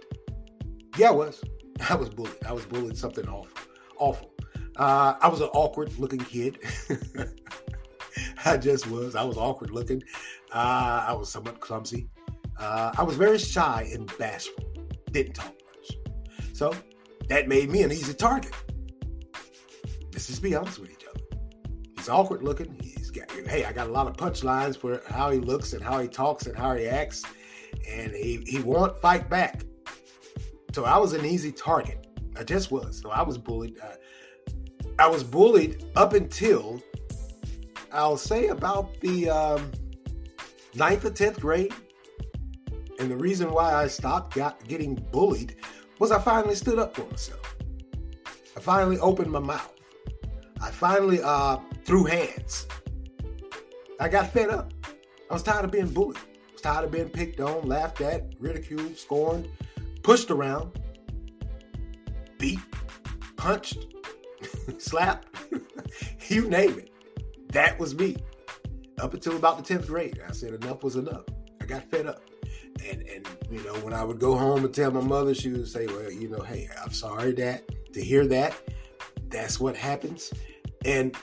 Yeah, 0.97 1.09
I 1.09 1.11
was. 1.11 1.41
I 1.89 1.95
was 1.95 2.09
bullied. 2.09 2.45
I 2.47 2.53
was 2.53 2.65
bullied 2.65 2.97
something 2.97 3.27
awful, 3.27 3.57
awful. 3.97 4.33
Uh, 4.77 5.15
I 5.19 5.27
was 5.27 5.41
an 5.41 5.49
awkward 5.53 5.97
looking 5.99 6.19
kid. 6.19 6.59
I 8.45 8.57
just 8.57 8.87
was. 8.87 9.15
I 9.15 9.23
was 9.23 9.37
awkward 9.37 9.71
looking. 9.71 10.03
Uh, 10.51 11.05
I 11.07 11.13
was 11.13 11.29
somewhat 11.29 11.59
clumsy. 11.59 12.09
Uh, 12.59 12.91
I 12.97 13.03
was 13.03 13.15
very 13.15 13.37
shy 13.37 13.89
and 13.93 14.11
bashful. 14.17 14.63
Didn't 15.11 15.33
talk 15.33 15.53
much. 15.75 15.97
So 16.53 16.73
that 17.27 17.47
made 17.47 17.69
me 17.69 17.83
an 17.83 17.91
easy 17.91 18.13
target. 18.13 18.53
Let's 20.13 20.27
just 20.27 20.41
be 20.41 20.55
honest 20.55 20.79
with 20.79 20.91
each 20.91 21.05
other. 21.09 21.21
He's 21.97 22.09
awkward 22.09 22.43
looking. 22.43 22.77
He's 22.81 23.00
hey, 23.47 23.65
I 23.65 23.71
got 23.71 23.87
a 23.87 23.91
lot 23.91 24.07
of 24.07 24.15
punchlines 24.15 24.77
for 24.77 25.01
how 25.07 25.31
he 25.31 25.39
looks 25.39 25.73
and 25.73 25.83
how 25.83 25.99
he 25.99 26.07
talks 26.07 26.45
and 26.47 26.55
how 26.55 26.75
he 26.75 26.85
acts. 26.85 27.23
And 27.89 28.11
he, 28.11 28.43
he 28.45 28.59
won't 28.59 28.97
fight 29.01 29.29
back. 29.29 29.63
So 30.73 30.85
I 30.85 30.97
was 30.97 31.13
an 31.13 31.25
easy 31.25 31.51
target. 31.51 32.07
I 32.37 32.43
just 32.43 32.71
was. 32.71 32.99
So 33.01 33.09
I 33.09 33.21
was 33.21 33.37
bullied. 33.37 33.77
Uh, 33.79 33.95
I 34.99 35.07
was 35.07 35.23
bullied 35.23 35.83
up 35.95 36.13
until 36.13 36.81
I'll 37.91 38.17
say 38.17 38.47
about 38.47 38.99
the 39.01 39.29
um, 39.29 39.71
ninth 40.75 41.05
or 41.05 41.11
tenth 41.11 41.39
grade. 41.39 41.73
And 42.99 43.09
the 43.09 43.17
reason 43.17 43.51
why 43.51 43.73
I 43.73 43.87
stopped 43.87 44.35
got, 44.35 44.63
getting 44.67 44.95
bullied 44.95 45.55
was 45.99 46.11
I 46.11 46.19
finally 46.19 46.55
stood 46.55 46.79
up 46.79 46.95
for 46.95 47.05
myself. 47.05 47.55
I 48.55 48.59
finally 48.59 48.99
opened 48.99 49.31
my 49.31 49.39
mouth. 49.39 49.73
I 50.61 50.69
finally 50.69 51.19
uh, 51.21 51.57
threw 51.83 52.05
hands. 52.05 52.67
I 54.01 54.09
got 54.09 54.33
fed 54.33 54.49
up. 54.49 54.73
I 55.29 55.33
was 55.33 55.43
tired 55.43 55.63
of 55.63 55.69
being 55.71 55.87
bullied. 55.87 56.17
I 56.17 56.51
was 56.51 56.61
tired 56.61 56.85
of 56.85 56.91
being 56.91 57.09
picked 57.09 57.39
on, 57.39 57.67
laughed 57.67 58.01
at, 58.01 58.33
ridiculed, 58.39 58.97
scorned, 58.97 59.47
pushed 60.01 60.31
around, 60.31 60.71
beat, 62.39 62.59
punched, 63.37 63.85
slapped, 64.79 65.27
you 66.29 66.49
name 66.49 66.79
it. 66.79 66.89
That 67.49 67.77
was 67.77 67.93
me. 67.93 68.17
Up 68.99 69.13
until 69.13 69.35
about 69.37 69.63
the 69.63 69.73
10th 69.75 69.85
grade, 69.85 70.19
I 70.27 70.31
said 70.31 70.55
enough 70.55 70.83
was 70.83 70.95
enough. 70.95 71.25
I 71.61 71.65
got 71.65 71.83
fed 71.91 72.07
up. 72.07 72.23
And 72.83 73.03
and 73.03 73.27
you 73.51 73.63
know, 73.63 73.75
when 73.81 73.93
I 73.93 74.03
would 74.03 74.19
go 74.19 74.35
home 74.35 74.65
and 74.65 74.73
tell 74.73 74.89
my 74.89 75.01
mother, 75.01 75.35
she 75.35 75.49
would 75.49 75.67
say, 75.67 75.85
Well, 75.85 76.11
you 76.11 76.27
know, 76.27 76.41
hey, 76.41 76.67
I'm 76.83 76.91
sorry 76.91 77.33
that 77.33 77.69
to 77.93 78.03
hear 78.03 78.25
that. 78.27 78.55
That's 79.29 79.59
what 79.59 79.75
happens. 79.75 80.33
And 80.85 81.15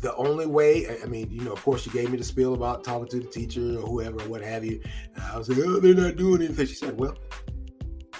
the 0.00 0.14
only 0.16 0.46
way, 0.46 0.86
I 1.02 1.06
mean, 1.06 1.30
you 1.30 1.42
know, 1.42 1.52
of 1.52 1.62
course, 1.62 1.82
she 1.82 1.90
gave 1.90 2.10
me 2.10 2.16
the 2.16 2.24
spiel 2.24 2.54
about 2.54 2.84
talking 2.84 3.08
to 3.08 3.20
the 3.20 3.30
teacher 3.30 3.78
or 3.78 3.86
whoever 3.86 4.18
what 4.28 4.42
have 4.42 4.64
you. 4.64 4.80
And 5.14 5.22
I 5.24 5.36
was 5.36 5.48
like, 5.48 5.58
oh, 5.58 5.78
they're 5.78 5.94
not 5.94 6.16
doing 6.16 6.42
anything. 6.42 6.66
She 6.66 6.74
said, 6.74 6.98
well, 6.98 7.16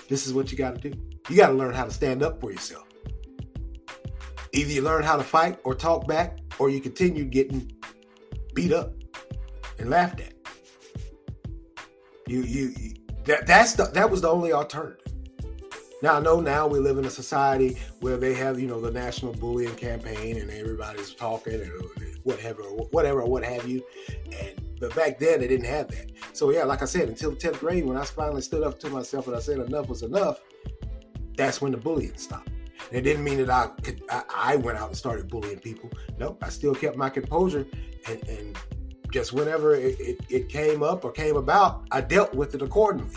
this 0.09 0.27
is 0.27 0.35
what 0.35 0.53
you 0.53 0.59
got 0.59 0.81
to 0.81 0.91
do. 0.91 0.99
You 1.29 1.37
got 1.37 1.49
to 1.49 1.55
learn 1.55 1.75
how 1.75 1.85
to 1.85 1.91
stand 1.91 2.23
up 2.23 2.41
for 2.41 2.51
yourself. 2.51 2.87
Either 4.53 4.73
you 4.73 4.83
learn 4.83 5.05
how 5.05 5.17
to 5.17 5.23
fight 5.23 5.59
or 5.65 5.75
talk 5.75 6.07
back, 6.07 6.39
or 6.59 6.69
you 6.69 6.81
continue 6.81 7.25
getting 7.25 7.73
beat 8.55 8.73
up 8.73 8.93
and 9.79 9.89
laughed 9.89 10.21
at. 10.21 10.35
You, 12.27 12.43
you, 12.43 12.73
you 12.79 12.95
that 13.25 13.47
that's 13.47 13.75
the, 13.75 13.85
that 13.85 14.11
was 14.11 14.21
the 14.21 14.29
only 14.29 14.53
alternative. 14.53 15.10
Now 16.03 16.17
I 16.17 16.21
know 16.21 16.41
now 16.41 16.67
we 16.67 16.79
live 16.79 16.99
in 16.99 17.05
a 17.05 17.11
society 17.11 17.77
where 18.01 18.17
they 18.17 18.35
have 18.35 18.59
you 18.59 18.67
know 18.67 18.81
the 18.81 18.91
national 18.91 19.33
bullying 19.35 19.75
campaign 19.75 20.39
and 20.39 20.51
everybody's 20.51 21.15
talking 21.15 21.61
and 21.61 21.73
whatever, 22.23 22.63
whatever, 22.63 23.25
what 23.25 23.45
have 23.45 23.69
you. 23.69 23.85
And 24.09 24.61
but 24.81 24.95
back 24.95 25.19
then 25.19 25.41
they 25.41 25.49
didn't 25.49 25.67
have 25.67 25.89
that. 25.89 26.11
So 26.33 26.51
yeah, 26.51 26.65
like 26.65 26.83
I 26.83 26.87
said, 26.87 27.09
until 27.09 27.37
tenth 27.37 27.61
grade, 27.61 27.85
when 27.85 27.97
I 27.97 28.05
finally 28.05 28.41
stood 28.41 28.63
up 28.63 28.79
to 28.81 28.89
myself 28.89 29.27
and 29.27 29.37
I 29.37 29.41
said 29.41 29.59
enough 29.59 29.89
was 29.89 30.03
enough, 30.03 30.41
that's 31.37 31.61
when 31.61 31.73
the 31.73 31.79
bullying 31.79 32.17
stopped. 32.17 32.49
And 32.49 32.99
it 32.99 33.03
didn't 33.03 33.23
mean 33.23 33.39
that 33.39 33.51
I 33.51 33.69
could 33.83 34.03
I, 34.11 34.23
I 34.35 34.57
went 34.57 34.79
out 34.79 34.89
and 34.89 34.97
started 34.97 35.29
bullying 35.29 35.59
people. 35.59 35.91
No, 36.19 36.39
I 36.43 36.49
still 36.49 36.75
kept 36.75 36.97
my 36.97 37.11
composure 37.11 37.67
and, 38.09 38.29
and 38.29 38.57
just 39.13 39.33
whenever 39.33 39.75
it, 39.75 39.99
it, 40.01 40.21
it, 40.29 40.49
came 40.49 40.83
up 40.83 41.05
or 41.05 41.11
came 41.11 41.37
about, 41.37 41.85
I 41.91 42.01
dealt 42.01 42.33
with 42.33 42.55
it 42.55 42.63
accordingly. 42.63 43.15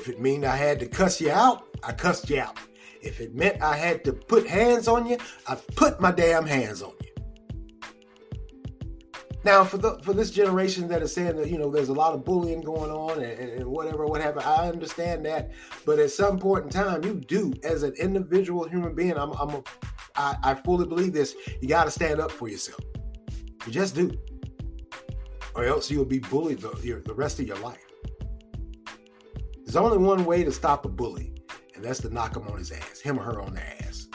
If 0.00 0.08
it 0.08 0.18
meant 0.18 0.46
I 0.46 0.56
had 0.56 0.80
to 0.80 0.86
cuss 0.86 1.20
you 1.20 1.30
out, 1.30 1.76
I 1.82 1.92
cussed 1.92 2.30
you 2.30 2.40
out. 2.40 2.56
If 3.02 3.20
it 3.20 3.34
meant 3.34 3.60
I 3.60 3.76
had 3.76 4.02
to 4.04 4.14
put 4.14 4.46
hands 4.46 4.88
on 4.88 5.06
you, 5.06 5.18
I 5.46 5.56
put 5.76 6.00
my 6.00 6.10
damn 6.10 6.46
hands 6.46 6.80
on 6.80 6.94
you. 7.02 7.10
Now, 9.44 9.62
for 9.62 9.76
the 9.76 9.98
for 10.02 10.14
this 10.14 10.30
generation 10.30 10.88
that 10.88 11.02
is 11.02 11.12
saying 11.12 11.36
that 11.36 11.50
you 11.50 11.58
know 11.58 11.70
there's 11.70 11.90
a 11.90 11.94
lot 11.94 12.14
of 12.14 12.24
bullying 12.24 12.62
going 12.62 12.90
on 12.90 13.22
and, 13.22 13.50
and 13.50 13.66
whatever, 13.66 14.06
whatever, 14.06 14.40
I 14.40 14.70
understand 14.70 15.26
that. 15.26 15.50
But 15.84 15.98
at 15.98 16.10
some 16.10 16.38
point 16.38 16.64
in 16.64 16.70
time, 16.70 17.04
you 17.04 17.16
do, 17.16 17.52
as 17.62 17.82
an 17.82 17.92
individual 17.98 18.66
human 18.66 18.94
being, 18.94 19.18
I'm, 19.18 19.32
I'm 19.32 19.50
a, 19.50 19.62
I, 20.16 20.36
I 20.42 20.54
fully 20.54 20.86
believe 20.86 21.12
this. 21.12 21.36
You 21.60 21.68
got 21.68 21.84
to 21.84 21.90
stand 21.90 22.20
up 22.20 22.30
for 22.30 22.48
yourself. 22.48 22.80
You 23.66 23.72
just 23.72 23.94
do, 23.94 24.10
or 25.54 25.66
else 25.66 25.90
you'll 25.90 26.06
be 26.06 26.20
bullied 26.20 26.60
the, 26.60 26.74
your, 26.82 27.00
the 27.00 27.14
rest 27.14 27.38
of 27.38 27.46
your 27.46 27.58
life. 27.58 27.89
There's 29.72 29.84
only 29.84 29.98
one 29.98 30.24
way 30.24 30.42
to 30.44 30.52
stop 30.52 30.84
a 30.84 30.88
bully, 30.88 31.32
and 31.74 31.84
that's 31.84 32.00
to 32.00 32.10
knock 32.10 32.36
him 32.36 32.46
on 32.48 32.58
his 32.58 32.72
ass, 32.72 33.00
him 33.00 33.20
or 33.20 33.22
her 33.22 33.40
on 33.40 33.54
their 33.54 33.76
ass. 33.80 34.08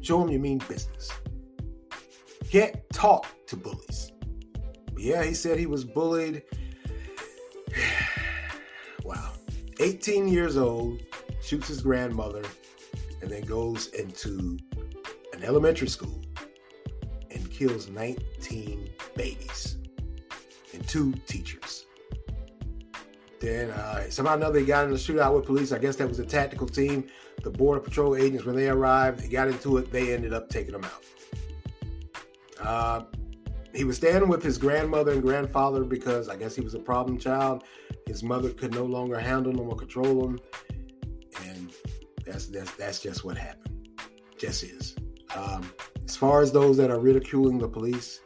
Show 0.00 0.22
him 0.22 0.30
you 0.30 0.38
mean 0.38 0.58
business. 0.68 1.10
Can't 2.50 2.76
talk 2.92 3.26
to 3.48 3.56
bullies 3.56 4.12
yeah, 5.06 5.22
he 5.22 5.34
said 5.34 5.58
he 5.58 5.66
was 5.66 5.84
bullied. 5.84 6.42
wow. 9.04 9.32
18 9.78 10.28
years 10.28 10.56
old, 10.56 11.00
shoots 11.42 11.68
his 11.68 11.80
grandmother, 11.80 12.42
and 13.22 13.30
then 13.30 13.42
goes 13.42 13.88
into 13.88 14.58
an 15.32 15.44
elementary 15.44 15.88
school 15.88 16.20
and 17.30 17.50
kills 17.50 17.88
19 17.88 18.90
babies 19.14 19.76
and 20.72 20.86
two 20.88 21.12
teachers. 21.26 21.85
Then 23.40 23.70
uh, 23.70 24.08
somehow 24.08 24.34
or 24.34 24.36
another, 24.36 24.60
he 24.60 24.64
got 24.64 24.86
in 24.86 24.92
a 24.92 24.94
shootout 24.94 25.34
with 25.34 25.44
police. 25.44 25.72
I 25.72 25.78
guess 25.78 25.96
that 25.96 26.08
was 26.08 26.18
a 26.18 26.24
tactical 26.24 26.66
team. 26.66 27.08
The 27.42 27.50
Border 27.50 27.80
Patrol 27.80 28.16
agents, 28.16 28.44
when 28.44 28.56
they 28.56 28.68
arrived, 28.68 29.20
they 29.20 29.28
got 29.28 29.48
into 29.48 29.76
it. 29.76 29.92
They 29.92 30.14
ended 30.14 30.32
up 30.32 30.48
taking 30.48 30.74
him 30.74 30.84
out. 30.84 31.04
Uh, 32.60 33.04
he 33.74 33.84
was 33.84 33.96
staying 33.96 34.26
with 34.28 34.42
his 34.42 34.56
grandmother 34.56 35.12
and 35.12 35.22
grandfather 35.22 35.84
because 35.84 36.30
I 36.30 36.36
guess 36.36 36.54
he 36.54 36.62
was 36.62 36.74
a 36.74 36.78
problem 36.78 37.18
child. 37.18 37.64
His 38.06 38.22
mother 38.22 38.50
could 38.50 38.74
no 38.74 38.84
longer 38.84 39.18
handle 39.18 39.52
him 39.52 39.68
or 39.68 39.76
control 39.76 40.28
him, 40.28 40.40
and 41.44 41.70
that's 42.24 42.46
that's 42.46 42.70
that's 42.72 43.00
just 43.00 43.24
what 43.24 43.36
happened. 43.36 44.00
Just 44.38 44.64
is. 44.64 44.96
Um, 45.34 45.70
as 46.04 46.16
far 46.16 46.40
as 46.40 46.52
those 46.52 46.78
that 46.78 46.90
are 46.90 46.98
ridiculing 46.98 47.58
the 47.58 47.68
police, 47.68 48.20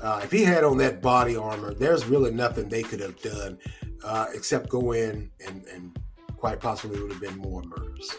uh, 0.00 0.20
if 0.24 0.30
he 0.30 0.42
had 0.42 0.64
on 0.64 0.78
that 0.78 1.02
body 1.02 1.36
armor, 1.36 1.74
there's 1.74 2.06
really 2.06 2.30
nothing 2.30 2.68
they 2.68 2.82
could 2.82 3.00
have 3.00 3.20
done 3.20 3.58
uh, 4.04 4.26
except 4.34 4.68
go 4.68 4.92
in 4.92 5.30
and, 5.46 5.64
and 5.72 5.98
quite 6.36 6.60
possibly 6.60 7.00
would 7.00 7.12
have 7.12 7.20
been 7.20 7.36
more 7.38 7.62
murders. 7.62 8.16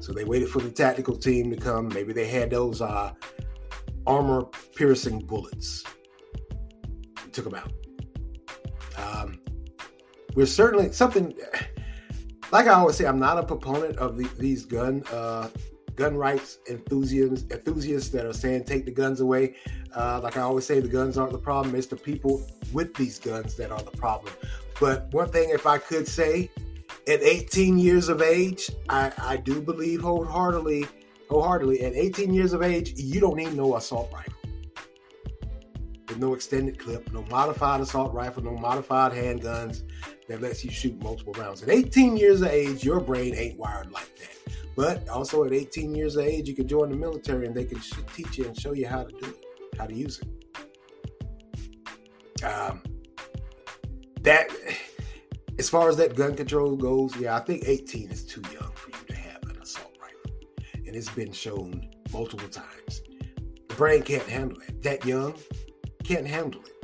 So 0.00 0.12
they 0.12 0.24
waited 0.24 0.48
for 0.48 0.60
the 0.60 0.70
tactical 0.70 1.16
team 1.16 1.50
to 1.50 1.56
come. 1.56 1.88
Maybe 1.88 2.12
they 2.12 2.26
had 2.26 2.50
those 2.50 2.80
uh, 2.80 3.12
armor 4.06 4.44
piercing 4.74 5.20
bullets. 5.20 5.84
Took 7.32 7.44
them 7.44 7.54
out. 7.54 7.72
Um, 8.96 9.38
we're 10.34 10.46
certainly 10.46 10.90
something 10.92 11.34
like 12.52 12.66
I 12.66 12.72
always 12.72 12.96
say. 12.96 13.06
I'm 13.06 13.18
not 13.18 13.38
a 13.38 13.42
proponent 13.42 13.98
of 13.98 14.16
the, 14.16 14.28
these 14.38 14.64
gun 14.64 15.04
uh, 15.12 15.48
gun 15.96 16.16
rights 16.16 16.58
enthusiasts 16.68 17.44
enthusiasts 17.50 18.08
that 18.08 18.24
are 18.24 18.32
saying 18.32 18.64
take 18.64 18.86
the 18.86 18.90
guns 18.90 19.20
away. 19.20 19.56
Uh, 19.94 20.20
like 20.22 20.36
I 20.36 20.40
always 20.40 20.64
say, 20.64 20.80
the 20.80 20.88
guns 20.88 21.18
aren't 21.18 21.32
the 21.32 21.38
problem. 21.38 21.74
It's 21.74 21.88
the 21.88 21.96
people 21.96 22.46
with 22.72 22.94
these 22.94 23.18
guns 23.18 23.56
that 23.56 23.70
are 23.70 23.82
the 23.82 23.90
problem. 23.90 24.32
But 24.80 25.12
one 25.12 25.28
thing, 25.28 25.50
if 25.50 25.66
I 25.66 25.78
could 25.78 26.08
say, 26.08 26.50
at 27.06 27.22
18 27.22 27.78
years 27.78 28.08
of 28.08 28.22
age, 28.22 28.70
I, 28.88 29.12
I 29.18 29.36
do 29.36 29.60
believe 29.60 30.00
wholeheartedly 30.00 30.86
wholeheartedly. 31.30 31.82
At 31.82 31.94
18 31.94 32.34
years 32.34 32.52
of 32.52 32.62
age, 32.62 32.98
you 32.98 33.20
don't 33.20 33.36
need 33.36 33.54
no 33.54 33.76
assault 33.76 34.10
rifle. 34.12 34.34
With 36.08 36.18
no 36.18 36.34
extended 36.34 36.78
clip, 36.78 37.10
no 37.12 37.24
modified 37.30 37.80
assault 37.80 38.12
rifle, 38.12 38.42
no 38.42 38.56
modified 38.56 39.12
handguns 39.12 39.84
that 40.28 40.42
lets 40.42 40.64
you 40.64 40.70
shoot 40.70 41.00
multiple 41.02 41.32
rounds. 41.34 41.62
At 41.62 41.70
18 41.70 42.16
years 42.16 42.42
of 42.42 42.48
age, 42.48 42.82
your 42.84 42.98
brain 43.00 43.34
ain't 43.36 43.58
wired 43.58 43.92
like 43.92 44.10
that. 44.18 44.26
But 44.76 45.08
also 45.08 45.44
at 45.44 45.52
18 45.52 45.94
years 45.94 46.16
of 46.16 46.24
age, 46.24 46.48
you 46.48 46.54
can 46.54 46.66
join 46.66 46.90
the 46.90 46.96
military 46.96 47.46
and 47.46 47.54
they 47.54 47.64
can 47.64 47.80
teach 48.14 48.38
you 48.38 48.46
and 48.46 48.58
show 48.58 48.72
you 48.72 48.88
how 48.88 49.04
to 49.04 49.10
do 49.10 49.26
it, 49.26 49.44
how 49.78 49.86
to 49.86 49.94
use 49.94 50.20
it. 50.20 50.28
Um, 52.44 52.82
that, 54.22 54.48
as 55.58 55.68
far 55.68 55.88
as 55.88 55.96
that 55.96 56.14
gun 56.14 56.34
control 56.34 56.76
goes, 56.76 57.16
yeah, 57.16 57.36
I 57.36 57.40
think 57.40 57.64
18 57.66 58.10
is 58.10 58.24
too 58.24 58.42
young 58.52 58.72
for 58.72 58.90
you 58.90 59.06
to 59.08 59.14
have 59.14 59.42
an 59.44 59.60
assault 59.60 59.96
rifle. 60.00 60.38
and 60.74 60.96
it's 60.96 61.10
been 61.10 61.32
shown 61.32 61.90
multiple 62.12 62.48
times. 62.48 63.02
The 63.68 63.74
brain 63.74 64.02
can't 64.02 64.28
handle 64.28 64.58
it. 64.60 64.82
That 64.82 65.04
young 65.04 65.34
can't 66.04 66.26
handle 66.26 66.62
it. 66.62 66.80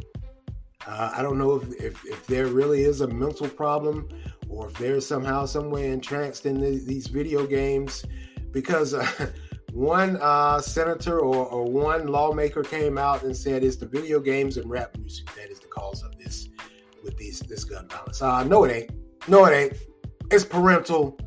Uh, 0.87 1.13
I 1.17 1.23
don't 1.23 1.37
know 1.37 1.57
if, 1.57 1.69
if, 1.81 2.05
if, 2.07 2.27
there 2.29 2.47
really 2.47 2.83
is 2.83 3.01
a 3.01 3.09
mental 3.09 3.49
problem 3.49 4.09
or 4.49 4.69
if 4.69 4.79
they're 4.79 5.01
somehow, 5.01 5.45
some 5.45 5.69
way 5.69 5.91
entranced 5.91 6.47
in 6.47 6.61
the, 6.61 6.79
these 6.87 7.09
video 7.09 7.45
games 7.45 8.05
because 8.53 8.95
uh, 8.95 9.07
one 9.73 10.17
uh, 10.21 10.61
senator 10.61 11.19
or, 11.19 11.47
or, 11.47 11.65
one 11.65 12.07
lawmaker 12.07 12.63
came 12.63 12.99
out 12.99 13.25
and 13.25 13.37
said 13.37 13.65
it's 13.65 13.75
the 13.77 13.87
video 13.87 14.21
games 14.21 14.59
and 14.59 14.71
rap 14.71 14.97
music 14.97 15.27
that 15.35 15.51
is 15.51 15.59
the 15.59 15.67
cause 15.67 16.05
of 16.05 16.17
this 16.19 16.49
with 17.07 17.17
these 17.17 17.41
this 17.41 17.65
gun 17.65 17.89
violence. 17.89 18.21
Uh, 18.21 18.45
no, 18.45 18.65
it 18.65 18.73
ain't. 18.73 18.91
No, 19.29 19.47
it 19.47 19.55
ain't. 19.55 19.73
It's 20.31 20.45
parental 20.45 21.19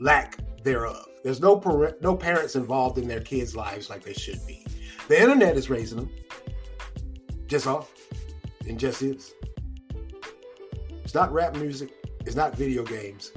lack 0.00 0.38
thereof. 0.62 1.04
There's 1.22 1.40
no 1.40 1.58
par- 1.58 1.96
no 2.00 2.16
parents 2.16 2.56
involved 2.56 2.96
in 2.96 3.06
their 3.06 3.20
kids' 3.20 3.54
lives 3.54 3.90
like 3.90 4.02
they 4.02 4.14
should 4.14 4.40
be. 4.46 4.64
The 5.08 5.20
internet 5.20 5.56
is 5.56 5.68
raising 5.68 5.98
them. 5.98 6.10
Just 7.46 7.66
all. 7.66 7.88
And 8.66 8.78
just 8.78 9.02
is. 9.02 9.34
It's 11.02 11.14
not 11.14 11.30
rap 11.32 11.56
music. 11.56 11.92
It's 12.24 12.36
not 12.36 12.56
video 12.56 12.82
games. 12.84 13.32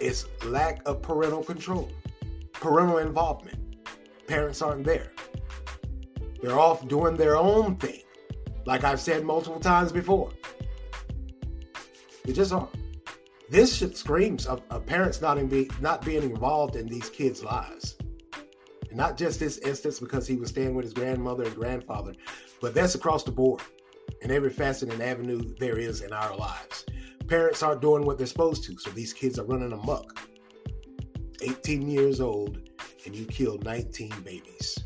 It's 0.00 0.26
lack 0.44 0.80
of 0.86 1.02
parental 1.02 1.42
control, 1.42 1.90
parental 2.52 2.98
involvement. 2.98 3.58
Parents 4.28 4.62
aren't 4.62 4.84
there. 4.84 5.12
They're 6.40 6.58
off 6.58 6.86
doing 6.86 7.16
their 7.16 7.36
own 7.36 7.76
thing, 7.76 8.02
like 8.64 8.84
I've 8.84 9.00
said 9.00 9.24
multiple 9.24 9.58
times 9.58 9.90
before. 9.90 10.30
They 12.28 12.34
just 12.34 12.52
aren't. 12.52 12.68
This 13.48 13.74
shit 13.74 13.96
screams 13.96 14.44
of, 14.44 14.60
of 14.68 14.84
parents 14.84 15.22
not, 15.22 15.36
be, 15.48 15.70
not 15.80 16.04
being 16.04 16.22
involved 16.22 16.76
in 16.76 16.86
these 16.86 17.08
kids' 17.08 17.42
lives. 17.42 17.96
And 18.90 18.98
not 18.98 19.16
just 19.16 19.40
this 19.40 19.56
instance 19.56 19.98
because 19.98 20.26
he 20.26 20.36
was 20.36 20.50
staying 20.50 20.74
with 20.74 20.84
his 20.84 20.92
grandmother 20.92 21.44
and 21.44 21.54
grandfather, 21.54 22.12
but 22.60 22.74
that's 22.74 22.94
across 22.94 23.24
the 23.24 23.32
board 23.32 23.62
in 24.20 24.30
every 24.30 24.50
facet 24.50 24.92
and 24.92 25.00
avenue 25.00 25.40
there 25.58 25.78
is 25.78 26.02
in 26.02 26.12
our 26.12 26.36
lives. 26.36 26.84
Parents 27.28 27.62
aren't 27.62 27.80
doing 27.80 28.04
what 28.04 28.18
they're 28.18 28.26
supposed 28.26 28.64
to, 28.64 28.76
so 28.78 28.90
these 28.90 29.14
kids 29.14 29.38
are 29.38 29.46
running 29.46 29.72
amok. 29.72 30.20
18 31.40 31.88
years 31.88 32.20
old, 32.20 32.58
and 33.06 33.16
you 33.16 33.24
killed 33.24 33.64
19 33.64 34.10
babies. 34.22 34.78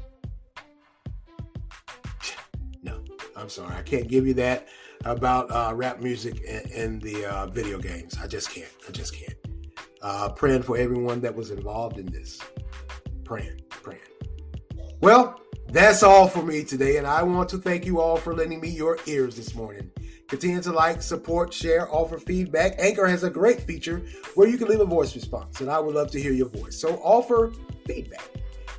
I'm 3.42 3.48
sorry. 3.48 3.74
I 3.74 3.82
can't 3.82 4.06
give 4.06 4.24
you 4.24 4.34
that 4.34 4.68
about 5.04 5.50
uh, 5.50 5.74
rap 5.74 5.98
music 6.00 6.44
and, 6.48 6.70
and 6.70 7.02
the 7.02 7.24
uh, 7.24 7.46
video 7.48 7.76
games. 7.76 8.16
I 8.22 8.28
just 8.28 8.50
can't. 8.50 8.70
I 8.88 8.92
just 8.92 9.16
can't. 9.16 9.34
Uh, 10.00 10.28
praying 10.28 10.62
for 10.62 10.78
everyone 10.78 11.20
that 11.22 11.34
was 11.34 11.50
involved 11.50 11.98
in 11.98 12.06
this. 12.06 12.40
Praying, 13.24 13.60
praying. 13.68 14.00
Well, 15.00 15.40
that's 15.70 16.04
all 16.04 16.28
for 16.28 16.42
me 16.44 16.62
today, 16.62 16.98
and 16.98 17.06
I 17.06 17.24
want 17.24 17.48
to 17.48 17.58
thank 17.58 17.84
you 17.84 18.00
all 18.00 18.16
for 18.16 18.32
lending 18.32 18.60
me 18.60 18.68
your 18.68 18.96
ears 19.06 19.34
this 19.34 19.56
morning. 19.56 19.90
Continue 20.28 20.62
to 20.62 20.70
like, 20.70 21.02
support, 21.02 21.52
share, 21.52 21.92
offer 21.92 22.18
feedback. 22.18 22.76
Anchor 22.78 23.08
has 23.08 23.24
a 23.24 23.30
great 23.30 23.62
feature 23.62 24.04
where 24.36 24.46
you 24.46 24.56
can 24.56 24.68
leave 24.68 24.80
a 24.80 24.84
voice 24.84 25.16
response, 25.16 25.60
and 25.60 25.68
I 25.68 25.80
would 25.80 25.96
love 25.96 26.12
to 26.12 26.20
hear 26.20 26.32
your 26.32 26.48
voice. 26.48 26.80
So 26.80 26.94
offer 27.02 27.52
feedback. 27.86 28.30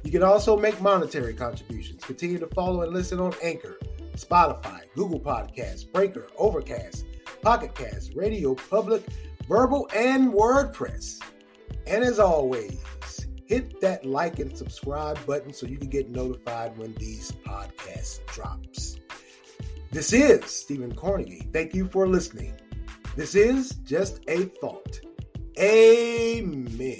You 0.03 0.11
can 0.11 0.23
also 0.23 0.55
make 0.55 0.79
monetary 0.79 1.33
contributions. 1.33 2.05
Continue 2.05 2.39
to 2.39 2.47
follow 2.47 2.81
and 2.83 2.93
listen 2.93 3.19
on 3.19 3.33
Anchor 3.43 3.77
Spotify, 4.15 4.81
Google 4.95 5.19
Podcasts, 5.19 5.91
Breaker, 5.91 6.27
Overcast, 6.37 7.05
Pocket 7.41 7.75
Cast, 7.75 8.13
Radio 8.15 8.55
Public, 8.55 9.03
Verbal, 9.47 9.89
and 9.95 10.33
WordPress. 10.33 11.19
And 11.87 12.03
as 12.03 12.19
always, 12.19 12.79
hit 13.45 13.81
that 13.81 14.05
like 14.05 14.39
and 14.39 14.57
subscribe 14.57 15.23
button 15.25 15.53
so 15.53 15.67
you 15.67 15.77
can 15.77 15.89
get 15.89 16.09
notified 16.09 16.77
when 16.77 16.93
these 16.95 17.31
podcasts 17.45 18.25
drops. 18.27 18.97
This 19.91 20.13
is 20.13 20.45
Stephen 20.45 20.95
Carnegie. 20.95 21.47
Thank 21.51 21.75
you 21.75 21.87
for 21.87 22.07
listening. 22.07 22.55
This 23.15 23.35
is 23.35 23.73
just 23.83 24.21
a 24.27 24.45
thought. 24.59 24.99
Amen. 25.59 26.97